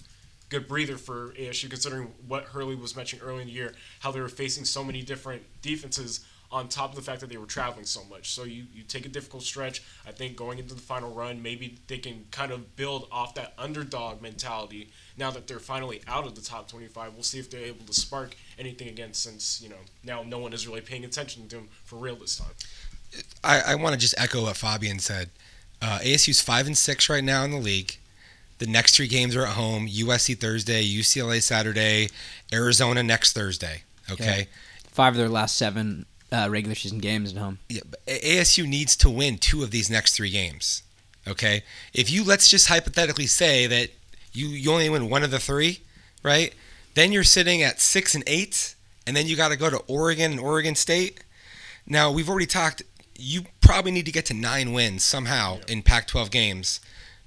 [0.49, 4.21] good breather for ASU considering what Hurley was mentioning early in the year, how they
[4.21, 7.87] were facing so many different defenses on top of the fact that they were traveling
[7.87, 8.31] so much.
[8.31, 9.83] So you, you take a difficult stretch.
[10.07, 13.55] I think going into the final run, maybe they can kind of build off that
[13.57, 17.15] underdog mentality now that they're finally out of the top 25.
[17.15, 20.53] We'll see if they're able to spark anything again since, you know, now no one
[20.53, 22.53] is really paying attention to them for real this time.
[23.43, 25.31] I, I want to just echo what Fabian said.
[25.81, 27.97] Uh, ASU's 5 and 6 right now in the league.
[28.59, 32.09] The next three games are at home USC Thursday, UCLA Saturday,
[32.53, 33.83] Arizona next Thursday.
[34.11, 34.23] Okay.
[34.23, 34.49] okay.
[34.93, 37.59] Five of their last seven uh, regular season games at home.
[37.69, 40.83] Yeah, ASU needs to win two of these next three games.
[41.29, 41.63] Okay,
[41.95, 43.91] if you let's just hypothetically say that
[44.33, 45.81] you you only win one of the three,
[46.23, 46.53] right?
[46.95, 48.75] Then you're sitting at six and eight,
[49.07, 51.23] and then you got to go to Oregon and Oregon State.
[51.87, 52.83] Now we've already talked.
[53.17, 55.75] You probably need to get to nine wins somehow yeah.
[55.75, 56.81] in Pac-12 games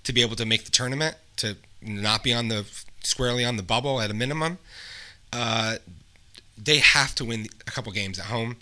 [0.04, 2.66] to be able to make the tournament to not be on the
[3.02, 4.58] squarely on the bubble at a minimum.
[5.32, 5.78] Uh,
[6.58, 8.58] they have to win a couple games at home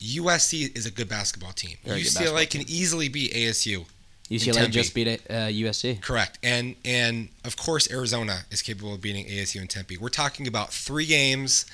[0.00, 1.76] USC is a good basketball team.
[1.84, 3.86] Very UCLA basketball can easily beat ASU.
[4.30, 6.00] UCLA just beat uh, USC.
[6.00, 6.38] Correct.
[6.42, 9.96] And and of course Arizona is capable of beating ASU and Tempe.
[9.96, 11.64] We're talking about three games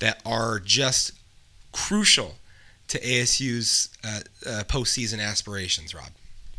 [0.00, 1.12] that are just
[1.72, 2.34] crucial
[2.88, 6.10] to ASU's uh, uh, postseason aspirations, Rob.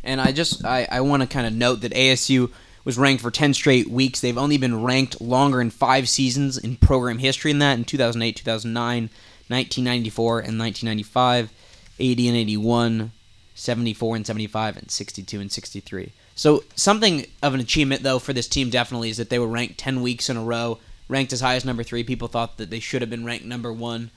[0.04, 2.52] And I just I, I want to kind of note that ASU
[2.84, 4.22] was ranked for 10 straight weeks.
[4.22, 8.36] They've only been ranked longer in five seasons in program history than that in 2008,
[8.36, 9.10] 2009,
[9.48, 11.52] 1994, and 1995,
[12.00, 13.12] 80 and 81,
[13.56, 16.12] 74 and 75, and 62 and 63.
[16.36, 19.78] So something of an achievement though for this team definitely is that they were ranked
[19.78, 22.04] 10 weeks in a row, ranked as high as number three.
[22.04, 24.12] People thought that they should have been ranked number one.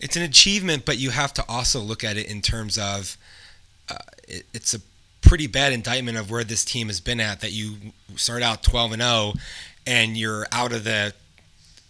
[0.00, 3.16] It's an achievement, but you have to also look at it in terms of
[3.88, 3.96] uh,
[4.26, 4.80] it, it's a
[5.22, 7.40] pretty bad indictment of where this team has been at.
[7.40, 7.76] That you
[8.16, 9.32] start out 12 and 0,
[9.86, 11.14] and you're out of the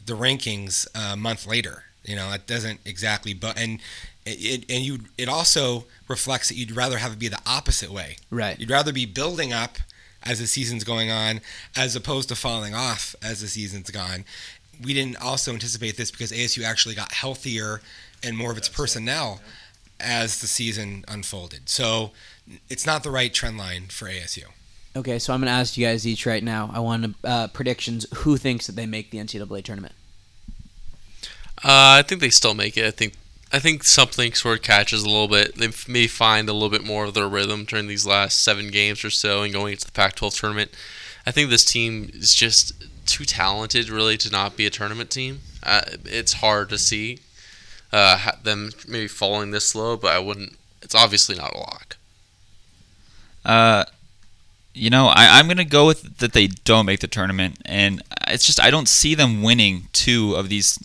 [0.04, 1.84] the rankings a month later.
[2.04, 3.34] You know, it doesn't exactly.
[3.34, 3.80] But and
[4.26, 8.16] it and you it also reflects that you'd rather have it be the opposite way.
[8.30, 8.58] Right.
[8.58, 9.78] You'd rather be building up
[10.22, 11.40] as the season's going on,
[11.76, 14.24] as opposed to falling off as the season's gone.
[14.82, 17.80] We didn't also anticipate this because ASU actually got healthier
[18.22, 19.40] and more of its personnel
[20.00, 21.68] as the season unfolded.
[21.68, 22.12] So
[22.68, 24.44] it's not the right trend line for ASU.
[24.96, 26.70] Okay, so I'm going to ask you guys each right now.
[26.72, 28.06] I want uh, predictions.
[28.18, 29.94] Who thinks that they make the NCAA tournament?
[31.64, 32.84] Uh, I think they still make it.
[32.84, 33.14] I think
[33.50, 35.54] I think something sort of catches a little bit.
[35.56, 39.04] They may find a little bit more of their rhythm during these last seven games
[39.04, 40.72] or so, and going into the Pac-12 tournament.
[41.24, 42.74] I think this team is just
[43.06, 45.40] too talented, really, to not be a tournament team.
[45.62, 47.20] Uh, it's hard to see
[47.92, 50.56] uh, them maybe falling this low, but I wouldn't.
[50.82, 51.96] It's obviously not a lock.
[53.44, 53.84] Uh,
[54.74, 58.44] you know, I, I'm gonna go with that they don't make the tournament, and it's
[58.44, 60.78] just I don't see them winning two of these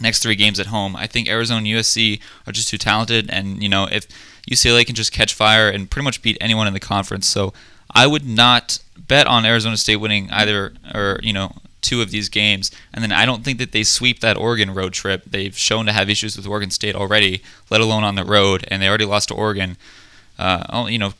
[0.00, 0.96] next three games at home.
[0.96, 4.06] I think Arizona and USC are just too talented, and you know if
[4.50, 7.52] UCLA can just catch fire and pretty much beat anyone in the conference, so
[7.90, 12.28] I would not bet on Arizona State winning either or you know two of these
[12.28, 12.70] games.
[12.92, 15.22] And then I don't think that they sweep that Oregon road trip.
[15.24, 18.82] They've shown to have issues with Oregon State already, let alone on the road, and
[18.82, 19.76] they already lost to Oregon.
[20.38, 21.14] Uh, you know,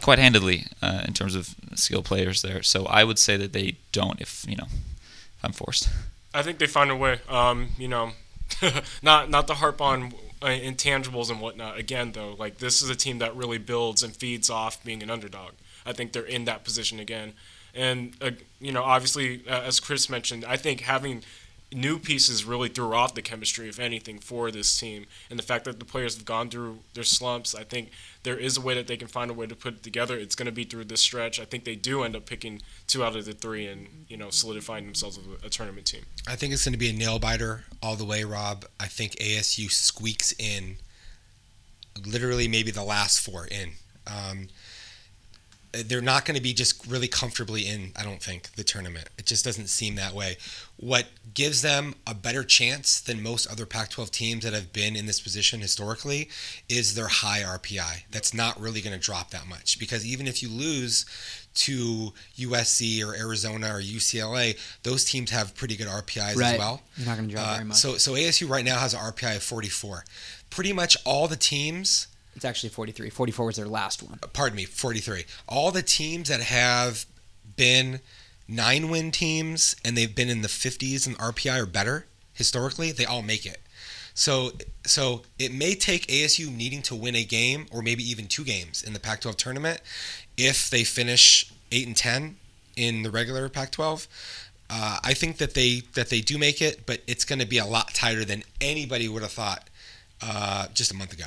[0.00, 2.62] quite handedly uh, in terms of skill players there.
[2.62, 5.88] So I would say that they don't if you know if I'm forced.
[6.36, 7.20] I think they find a way.
[7.28, 8.12] Um, you know,
[9.02, 11.78] not not to harp on uh, intangibles and whatnot.
[11.78, 15.10] Again, though, like this is a team that really builds and feeds off being an
[15.10, 15.52] underdog.
[15.86, 17.32] I think they're in that position again,
[17.74, 21.22] and uh, you know, obviously, uh, as Chris mentioned, I think having
[21.72, 25.06] new pieces really threw off the chemistry, if anything, for this team.
[25.30, 27.90] And the fact that the players have gone through their slumps, I think
[28.26, 30.18] there is a way that they can find a way to put it together.
[30.18, 31.38] It's going to be through this stretch.
[31.38, 34.30] I think they do end up picking two out of the three and you know
[34.30, 36.02] solidifying themselves as a, a tournament team.
[36.26, 38.64] I think it's going to be a nail biter all the way, Rob.
[38.80, 40.78] I think ASU squeaks in
[42.04, 43.70] literally maybe the last four in.
[44.08, 44.48] Um,
[45.82, 49.08] they're not going to be just really comfortably in, I don't think, the tournament.
[49.18, 50.36] It just doesn't seem that way.
[50.76, 54.94] What gives them a better chance than most other Pac 12 teams that have been
[54.96, 56.28] in this position historically
[56.68, 58.02] is their high RPI.
[58.10, 61.06] That's not really going to drop that much because even if you lose
[61.54, 66.52] to USC or Arizona or UCLA, those teams have pretty good RPIs Right.
[66.54, 66.82] as well.
[66.96, 67.78] You're not going to drop Uh, very much.
[67.78, 70.04] so, so ASU right now has an RPI of 44.
[70.50, 72.06] Pretty much all the teams
[72.36, 73.10] it's actually 43.
[73.10, 74.18] 44 was their last one.
[74.32, 75.24] pardon me, 43.
[75.48, 77.06] All the teams that have
[77.56, 78.00] been
[78.46, 83.06] nine win teams and they've been in the 50s and RPI or better historically, they
[83.06, 83.60] all make it.
[84.14, 84.52] So,
[84.84, 88.82] so it may take ASU needing to win a game or maybe even two games
[88.82, 89.80] in the Pac-12 tournament
[90.36, 92.36] if they finish eight and 10
[92.76, 94.06] in the regular Pac-12.
[94.68, 97.58] Uh, I think that they that they do make it, but it's going to be
[97.58, 99.68] a lot tighter than anybody would have thought
[100.20, 101.26] uh, just a month ago.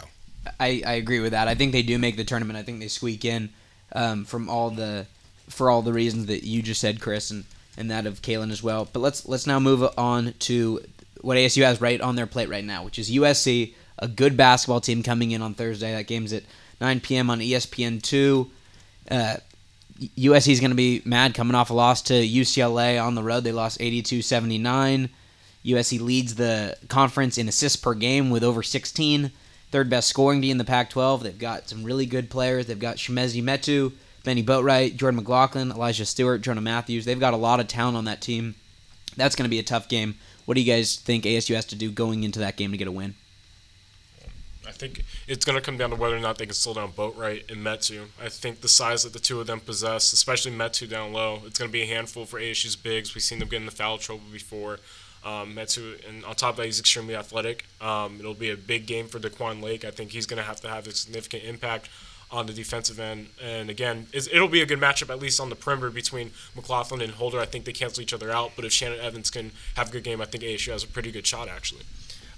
[0.59, 1.47] I, I agree with that.
[1.47, 2.57] I think they do make the tournament.
[2.57, 3.49] I think they squeak in
[3.93, 5.05] um, from all the
[5.47, 7.43] for all the reasons that you just said, Chris, and,
[7.75, 8.87] and that of Kalen as well.
[8.91, 10.81] But let's let's now move on to
[11.21, 14.81] what ASU has right on their plate right now, which is USC, a good basketball
[14.81, 15.91] team coming in on Thursday.
[15.91, 16.43] That game's at
[16.79, 17.29] 9 p.m.
[17.29, 18.51] on ESPN two.
[19.09, 19.37] Uh,
[19.99, 23.43] USC is going to be mad coming off a loss to UCLA on the road.
[23.43, 25.09] They lost 82-79.
[25.65, 29.31] USC leads the conference in assists per game with over 16
[29.71, 31.21] third best scoring team in the Pac-12.
[31.21, 32.65] They've got some really good players.
[32.65, 33.93] They've got Chimezie Metu,
[34.23, 37.05] Bennie Boatwright, Jordan McLaughlin, Elijah Stewart, Jonah Mathews.
[37.05, 38.55] They've got a lot of talent on that team.
[39.15, 40.15] That's going to be a tough game.
[40.45, 42.87] What do you guys think ASU has to do going into that game to get
[42.87, 43.15] a win?
[44.67, 46.91] I think it's going to come down to whether or not they can slow down
[46.91, 48.05] Boatwright and Metu.
[48.23, 51.57] I think the size that the two of them possess, especially Metu down low, it's
[51.57, 53.15] going to be a handful for ASU's bigs.
[53.15, 54.79] We've seen them get in the foul trouble before.
[55.23, 57.65] Um, Metu, and on top of that, he's extremely athletic.
[57.81, 59.83] Um, it'll be a big game for De'Quon Lake.
[59.83, 61.89] I think he's going to have to have a significant impact
[62.31, 63.29] on the defensive end.
[63.43, 67.13] And again, it'll be a good matchup, at least on the perimeter between McLaughlin and
[67.13, 67.39] Holder.
[67.39, 68.51] I think they cancel each other out.
[68.55, 71.11] But if Shannon Evans can have a good game, I think ASU has a pretty
[71.11, 71.83] good shot, actually.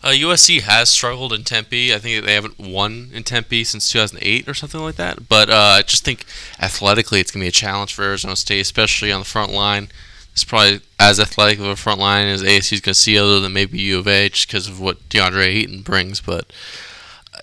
[0.04, 1.94] Uh, USC has struggled in Tempe.
[1.94, 5.30] I think they haven't won in Tempe since 2008 or something like that.
[5.30, 6.26] But uh, I just think
[6.60, 9.90] athletically it's going to be a challenge for Arizona State, especially on the front line.
[10.34, 13.40] It's probably as athletic of a front line as ASU is going to see, other
[13.40, 16.22] than maybe U of just because of what DeAndre Ayton brings.
[16.22, 16.52] But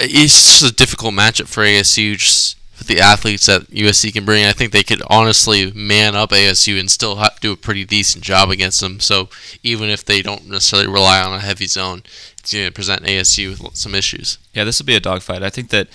[0.01, 4.45] it's just a difficult matchup for ASU, just with the athletes that USC can bring.
[4.45, 8.51] I think they could honestly man up ASU and still do a pretty decent job
[8.51, 9.01] against them.
[9.01, 9.29] So
[9.63, 12.03] even if they don't necessarily rely on a heavy zone,
[12.39, 14.39] it's going to present ASU with some issues.
[14.55, 15.43] Yeah, this will be a dogfight.
[15.43, 15.89] I think that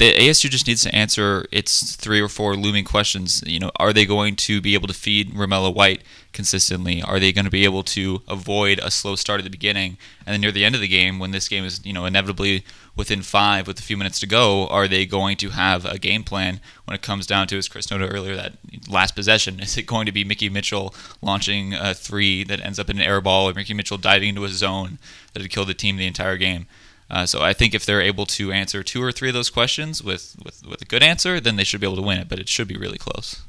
[0.00, 3.44] the ASU just needs to answer its three or four looming questions.
[3.46, 7.02] You know, are they going to be able to feed Romello White consistently?
[7.02, 10.32] Are they going to be able to avoid a slow start at the beginning and
[10.32, 12.64] then near the end of the game, when this game is you know inevitably
[12.96, 16.24] within five with a few minutes to go, are they going to have a game
[16.24, 18.54] plan when it comes down to, as Chris noted earlier, that
[18.88, 19.60] last possession?
[19.60, 23.02] Is it going to be Mickey Mitchell launching a three that ends up in an
[23.02, 24.98] air ball, or Mickey Mitchell diving into a zone
[25.34, 26.66] that had killed the team the entire game?
[27.10, 30.02] Uh, so I think if they're able to answer two or three of those questions
[30.02, 32.28] with, with, with a good answer, then they should be able to win it.
[32.28, 33.42] But it should be really close.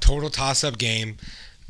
[0.00, 1.16] Total toss-up game.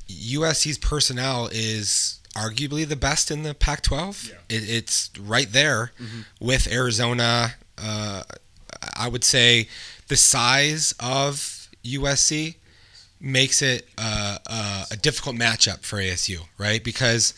[0.08, 4.30] USC's personnel is arguably the best in the Pac-12.
[4.30, 4.34] Yeah.
[4.48, 6.20] It, it's right there mm-hmm.
[6.40, 7.54] with Arizona.
[7.76, 8.22] Uh,
[8.96, 9.68] I would say
[10.08, 12.56] the size of USC
[13.20, 16.82] makes it uh, uh, a difficult matchup for ASU, right?
[16.82, 17.34] Because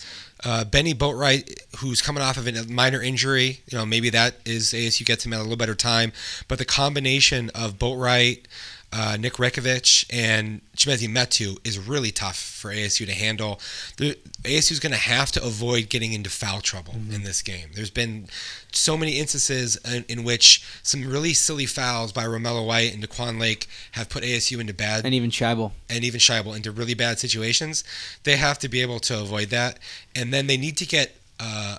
[0.47, 4.66] uh, Bennie Boatwright, who's coming off of a minor injury, you know, maybe that is
[4.72, 6.12] ASU gets him at a little better time.
[6.47, 8.44] But the combination of Boatwright,
[8.93, 13.61] uh, Nick Rakocevic, and Chimezie Metu is really tough for ASU to handle.
[13.97, 17.12] The, ASU is going to have to avoid getting into foul trouble mm-hmm.
[17.12, 17.70] in this game.
[17.74, 18.28] There's been
[18.72, 23.41] so many instances in, in, which some really silly fouls by Romello White and De'Quon
[23.41, 27.18] Lake have put ASU into bad and even Shibel and even Shibel into really bad
[27.18, 27.84] situations.
[28.24, 29.78] They have to be able to avoid that,
[30.14, 31.78] and then they need to get uh,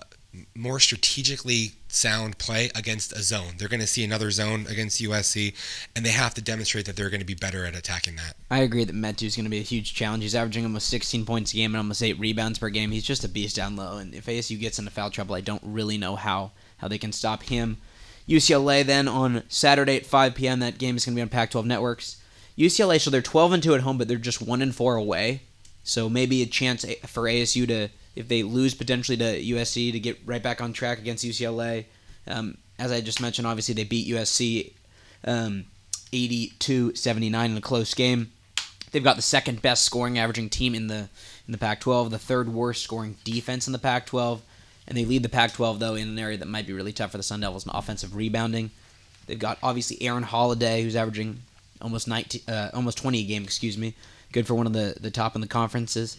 [0.55, 3.53] more strategically sound play against a zone.
[3.57, 5.53] They're going to see another zone against USC,
[5.95, 8.35] and they have to demonstrate that they're going to be better at attacking that.
[8.51, 10.23] I agree that Metu is going to be a huge challenge.
[10.23, 12.91] He's averaging almost 16 points a game and almost eight rebounds per game.
[12.91, 15.63] He's just a beast down low, and if ASU gets into foul trouble, I don't
[15.63, 17.77] really know how how they can stop him.
[18.27, 20.59] UCLA then on Saturday at 5 p.m.
[20.59, 22.17] That game is going to be on Pac-12 networks.
[22.57, 25.41] UCLA, so they're 12 and two at home, but they're just one and four away.
[25.83, 30.17] So maybe a chance for ASU to if they lose potentially to USC to get
[30.25, 31.85] right back on track against UCLA.
[32.27, 34.73] Um, as I just mentioned, obviously they beat USC
[35.23, 35.65] um,
[36.11, 38.31] 82-79 in a close game.
[38.91, 41.09] They've got the second best scoring averaging team in the
[41.45, 44.41] in the Pac-12, the third worst scoring defense in the Pac-12,
[44.87, 47.17] and they lead the Pac-12 though in an area that might be really tough for
[47.17, 48.71] the Sun Devils in offensive rebounding.
[49.27, 51.41] They've got obviously Aaron Holiday, who's averaging
[51.81, 53.93] almost 19, uh, almost 20 a game, excuse me,
[54.31, 56.17] good for one of the the top in the conferences.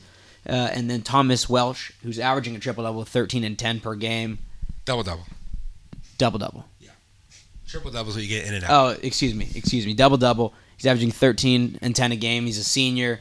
[0.49, 4.39] Uh, and then Thomas Welsh, who's averaging a triple double, 13 and 10 per game.
[4.85, 5.25] Double double.
[6.17, 6.65] Double double.
[6.81, 6.91] Yeah.
[7.67, 8.71] Triple double is what you get in and out.
[8.71, 9.49] Oh, excuse me.
[9.55, 9.95] Excuse me.
[9.95, 10.55] Double double.
[10.77, 12.47] He's averaging 13 and 10 a game.
[12.47, 13.21] He's a senior.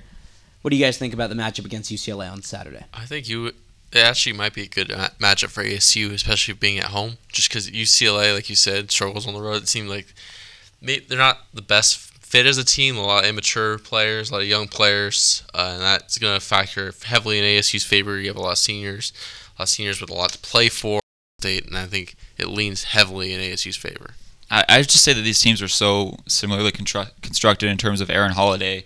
[0.61, 2.85] What do you guys think about the matchup against UCLA on Saturday?
[2.93, 3.53] I think you
[3.91, 7.17] it actually might be a good matchup for ASU, especially being at home.
[7.29, 9.63] Just because UCLA, like you said, struggles on the road.
[9.63, 10.13] It seemed like
[10.81, 12.97] they're not the best fit as a team.
[12.97, 16.45] A lot of immature players, a lot of young players, uh, and that's going to
[16.45, 18.19] factor heavily in ASU's favor.
[18.19, 19.13] You have a lot of seniors,
[19.57, 20.99] a lot of seniors with a lot to play for.
[21.39, 24.15] State, and I think it leans heavily in ASU's favor.
[24.49, 28.09] I, I just say that these teams are so similarly constru- constructed in terms of
[28.09, 28.85] Aaron Holiday,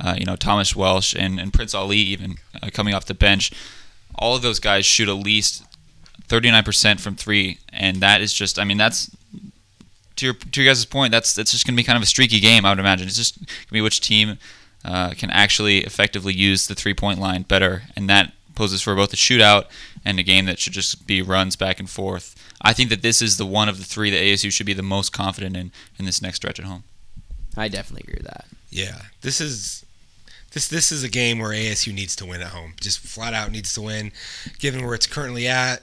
[0.00, 3.52] uh, you know Thomas Welsh and, and Prince Ali even uh, coming off the bench.
[4.16, 5.64] All of those guys shoot at least
[6.26, 9.08] 39% from three, and that is just I mean that's
[10.16, 12.06] to your to your guys' point, that's that's just going to be kind of a
[12.06, 12.64] streaky game.
[12.64, 14.38] I would imagine it's just going to be which team
[14.84, 19.12] uh, can actually effectively use the three point line better, and that poses for both
[19.12, 19.64] a shootout
[20.04, 22.34] and a game that should just be runs back and forth.
[22.60, 24.82] I think that this is the one of the three that ASU should be the
[24.82, 26.84] most confident in in this next stretch at home.
[27.56, 28.46] I definitely agree with that.
[28.70, 29.84] Yeah, this is
[30.52, 32.74] this this is a game where ASU needs to win at home.
[32.80, 34.12] Just flat out needs to win,
[34.58, 35.82] given where it's currently at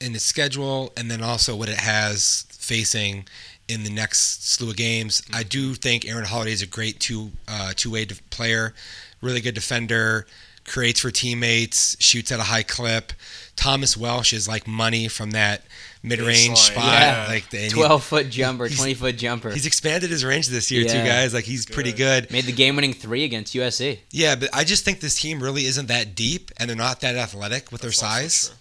[0.00, 3.26] in its schedule, and then also what it has facing
[3.68, 5.22] in the next slew of games.
[5.32, 8.74] I do think Aaron Holiday is a great two uh, two way player,
[9.20, 10.26] really good defender,
[10.64, 13.12] creates for teammates, shoots at a high clip.
[13.56, 15.62] Thomas Welsh is like money from that
[16.02, 16.84] mid-range spot.
[16.84, 17.26] yeah.
[17.28, 19.50] Like the, and he- Twelve foot jumper, twenty foot jumper.
[19.50, 21.32] He's expanded his range this year too, guys.
[21.34, 22.30] Like he's pretty good.
[22.32, 23.98] Made the game winning three against USC.
[24.10, 27.14] Yeah, but I just think this team really isn't that deep, and they're not that
[27.16, 28.48] athletic with their That's also size.
[28.48, 28.56] true.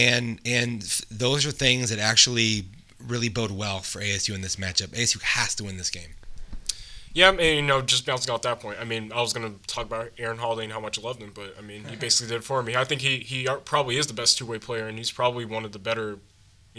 [0.00, 2.64] And and f- those are things that actually
[3.06, 4.88] really bode well for ASU in this matchup.
[4.88, 6.14] ASU has to win this game.
[7.14, 8.78] Yeah, and you know, just bouncing off that point.
[8.80, 11.32] I mean, I was gonna talk about Aaron Holiday and how much I loved him,
[11.34, 12.76] but I mean, he basically did it for me.
[12.76, 15.64] I think he he probably is the best two way player, and he's probably one
[15.64, 16.18] of the better,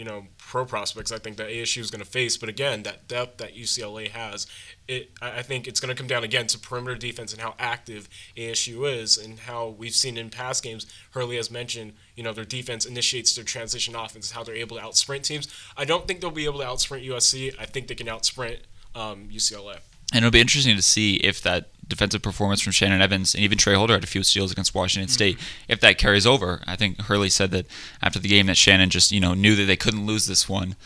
[0.00, 2.38] you know, pro prospects I think that ASU is gonna face.
[2.38, 4.46] But again, that depth that UCLA has,
[4.88, 8.90] it I think it's gonna come down again to perimeter defense and how active ASU
[8.90, 10.86] is, and how we've seen in past games.
[11.10, 14.82] Hurley has mentioned, you know, their defense initiates their transition offense, how they're able to
[14.82, 15.48] outsprint teams.
[15.76, 17.54] I don't think they'll be able to outsprint USC.
[17.60, 18.60] I think they can outsprint
[18.94, 19.80] um, UCLA.
[20.14, 23.58] And it'll be interesting to see if that defensive performance from Shannon Evans and even
[23.58, 25.38] Tra Holder had a few steals against Washington State,
[25.68, 26.62] if that carries over.
[26.66, 27.66] I think Hurley said that
[28.00, 30.76] after the game that Shannon just you know knew that they couldn't lose this one.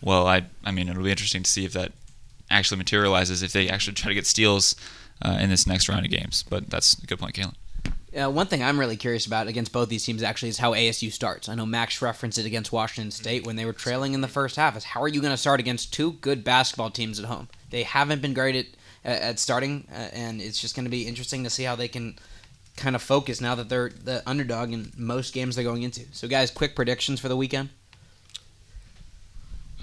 [0.00, 1.92] Well, I I mean it'll be interesting to see if that
[2.50, 4.76] actually materializes if they actually try to get steals
[5.22, 6.44] uh, in this next round of games.
[6.48, 7.54] But that's a good point, Kalen.
[8.14, 11.10] Uh, one thing I'm really curious about against both these teams actually is how ASU
[11.10, 11.48] starts.
[11.48, 14.54] I know Max referenced it against Washington State when they were trailing in the first
[14.54, 14.76] half.
[14.76, 17.48] Is how are you going to start against two good basketball teams at home?
[17.70, 18.66] They haven't been great at
[19.04, 22.16] at starting, uh, and it's just going to be interesting to see how they can
[22.76, 26.02] kind of focus now that they're the underdog in most games they're going into.
[26.12, 27.68] So, guys, quick predictions for the weekend.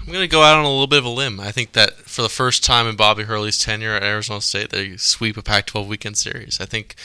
[0.00, 1.38] I'm going to go out on a little bit of a limb.
[1.38, 4.96] I think that for the first time in Bobby Hurley's tenure at Arizona State, they
[4.96, 6.60] sweep a Pac 12 weekend series.
[6.60, 6.96] I think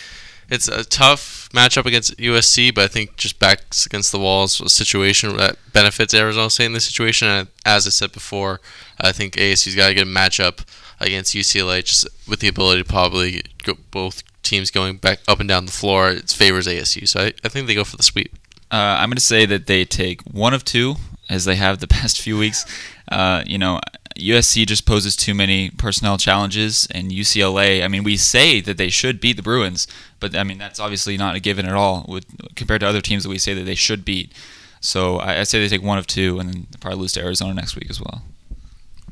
[0.50, 4.70] it's a tough matchup against USC, but I think just backs against the walls a
[4.70, 7.28] situation that benefits Arizona State in this situation.
[7.28, 8.62] And as I said before,
[9.00, 10.66] I think ASU's got a good matchup
[11.00, 15.50] against UCLA just with the ability to probably go both teams going back up and
[15.50, 16.10] down the floor.
[16.10, 17.08] It favors ASU.
[17.08, 18.36] So I, I think they go for the sweep.
[18.72, 20.96] Uh, I'm going to say that they take one of two,
[21.30, 22.66] as they have the past few weeks.
[23.10, 23.80] Uh, you know,
[24.16, 27.84] USC just poses too many personnel challenges, and UCLA.
[27.84, 29.88] I mean, we say that they should beat the Bruins,
[30.20, 32.26] but I mean that's obviously not a given at all with
[32.56, 34.34] compared to other teams that we say that they should beat.
[34.82, 37.54] So I, I say they take one of two, and then probably lose to Arizona
[37.54, 38.24] next week as well.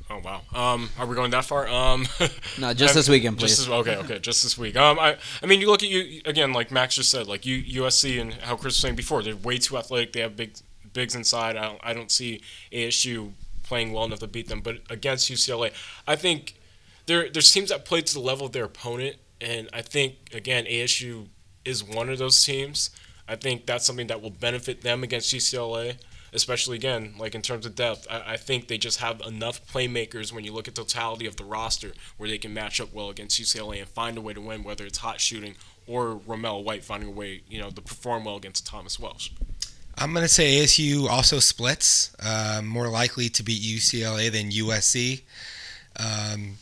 [0.09, 0.41] Oh wow.
[0.53, 1.67] Um, are we going that far?
[1.67, 2.05] Um,
[2.59, 3.57] No, just I'm- this weekend, please.
[3.57, 4.75] this, okay, okay, just this week.
[4.75, 7.81] Um, I, I mean, you look at you again, like Max just said, like you
[7.83, 10.13] USC and how Chris was saying before, they're way too athletic.
[10.13, 10.55] They have big
[10.93, 11.57] bigs inside.
[11.57, 12.41] I don't, I don't see
[12.71, 13.31] ASU
[13.63, 14.61] playing well enough to beat them.
[14.61, 15.73] But against UCLA,
[16.07, 16.53] I think
[17.07, 20.65] there there's teams that play to the level of their opponent, and I think again
[20.65, 21.27] ASU
[21.65, 22.91] is one of those teams.
[23.27, 25.97] I think that's something that will benefit them against UCLA,
[26.36, 28.05] especially again, like in terms of depth.
[28.09, 31.45] I, I think they just have enough playmakers when you look at totality of the
[31.45, 34.63] roster where they can match up well against UCLA and find a way to win,
[34.63, 35.55] whether it's hot shooting
[35.88, 39.29] or Romel White finding a way, you know, to perform well against Thomas Welsh.
[39.97, 45.21] I'm going to say ASU also splits, uh, more likely to beat UCLA than USC.
[45.97, 46.57] Um,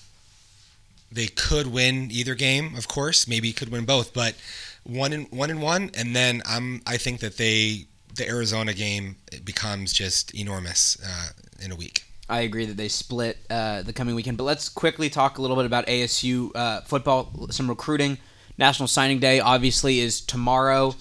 [1.12, 3.28] they could win either game, of course.
[3.28, 4.36] Maybe could win both, but
[4.84, 7.86] one and one and one, and then I'm I think that they
[8.16, 11.30] the Arizona game becomes just enormous uh,
[11.64, 12.06] in a week.
[12.30, 14.38] I agree that they split uh, the coming weekend.
[14.38, 18.18] But let's quickly talk a little bit about ASU uh, football, some recruiting.
[18.58, 20.96] National Signing Day obviously is tomorrow,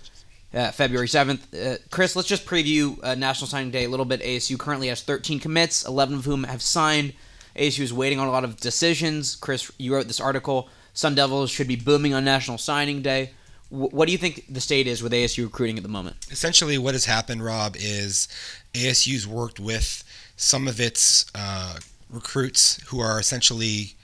[0.55, 1.41] uh, February 7th.
[1.55, 4.21] Uh, Chris, let's just preview uh, National Signing Day a little bit.
[4.23, 7.13] ASU currently has 13 commits, 11 of whom have signed.
[7.57, 9.37] ASU is waiting on a lot of decisions.
[9.37, 10.69] Chris, you wrote this article.
[10.95, 13.31] Sun Devils should be booming on National Signing Day.
[13.73, 16.16] What do you think the state is with ASU recruiting at the moment?
[16.31, 18.29] essentially what has happened, Rob, is
[18.75, 20.05] ASU's worked with
[20.37, 21.79] some of its uh,
[22.11, 23.95] recruits who are essentially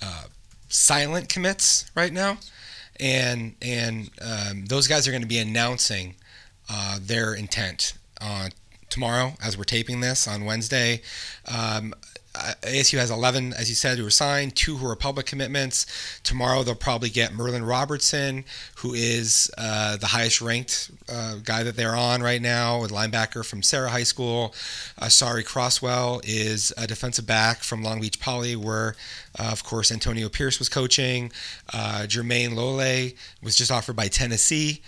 [0.00, 0.24] uh,
[0.70, 2.38] silent commits right now,
[2.98, 6.14] and and um, those guys are going to be announcing
[6.70, 7.92] uh, their intent
[8.22, 8.48] uh,
[8.88, 11.02] tomorrow as we're taping this on Wednesday.
[11.46, 11.92] Um,
[12.34, 15.86] uh, ASU has 11, as you said, who are signed, two who are public commitments.
[16.22, 18.44] Tomorrow they'll probably get Merlin Robertson,
[18.76, 23.44] who is uh, the highest ranked uh, guy that they're on right now, a linebacker
[23.44, 24.54] from Serra High School.
[24.98, 28.94] Uh, Sari Crosswell is a defensive back from Long Beach Poly, where,
[29.38, 31.32] uh, of course, Antonio Pierce was coaching.
[31.72, 33.10] Uh, Jermayne Lole
[33.42, 34.82] was just offered by Tennessee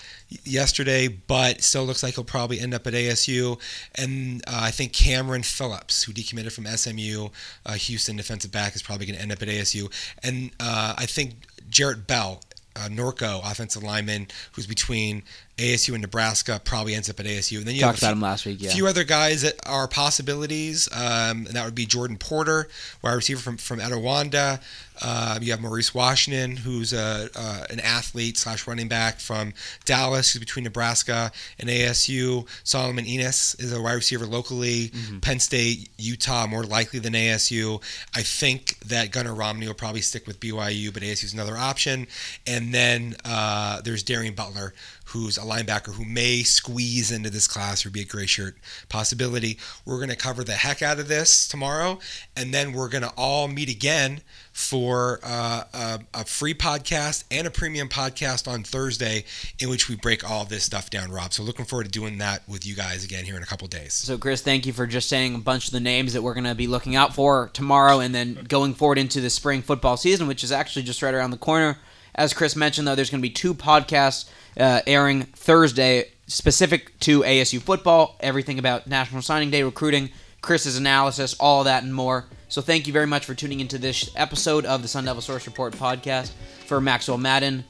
[0.45, 3.61] yesterday, but still looks like he'll probably end up at ASU.
[3.95, 7.29] And uh, I think Cameron Phillips, who decommitted from SMU,
[7.67, 9.93] uh, Houston defensive back, is probably going to end up at ASU.
[10.23, 11.35] And uh, I think
[11.69, 12.41] Jarrett Bell,
[12.77, 15.23] uh, Norco offensive lineman, who's between
[15.59, 17.59] ASU and Nebraska, probably ends up at ASU.
[17.59, 18.57] And then you Talked have a about few- him last week.
[18.61, 18.73] Yeah.
[18.73, 22.69] few other guys that are possibilities, um, and that would be Jordan Porter,
[23.03, 24.61] wide receiver from from Etiwanda,
[25.05, 29.53] Uh, you have Maurice Washington, who's a, uh, an athlete slash running back from
[29.85, 32.47] Dallas, who's between Nebraska and ASU.
[32.63, 34.93] Solomon Enis is a wide receiver locally.
[35.23, 37.81] Penn State, Utah, more likely than ASU.
[38.15, 42.07] I think that Gunnar Romney will probably stick with BYU, but ASU is another option.
[42.47, 44.73] And then uh, there's Darien Butler,
[45.13, 48.57] who's a linebacker who may squeeze into this class or be a gray shirt
[48.89, 49.59] possibility.
[49.85, 51.99] We're going to cover the heck out of this tomorrow,
[52.37, 57.47] and then we're going to all meet again for uh, a, a free podcast and
[57.47, 59.25] a premium podcast on Thursday,
[59.59, 61.33] in which we break all this stuff down, Rob.
[61.33, 63.93] So looking forward to doing that with you guys again here in a couple days.
[63.93, 66.45] So, Chris, thank you for just saying a bunch of the names that we're going
[66.45, 70.27] to be looking out for tomorrow and then going forward into the spring football season,
[70.27, 71.79] which is actually just right around the corner.
[72.15, 77.23] As Chris mentioned, though, there's going to be two podcasts uh, airing Thursday specific to
[77.23, 80.11] ASU football, everything about National Signing Day recruiting,
[80.41, 82.27] Chris's analysis, all that and more.
[82.49, 85.47] So, thank you very much for tuning into this episode of the Sun Devil Source
[85.47, 86.33] Report podcast.
[86.67, 87.65] For Maxwell Madden,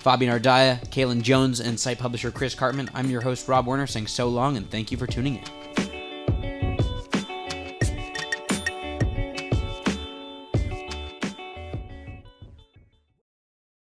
[0.00, 4.06] Fabian Ardaya, Kalen Jones, and site publisher Chris Karpman, I'm your host, Rob Werner, saying
[4.06, 5.57] so long and thank you for tuning in.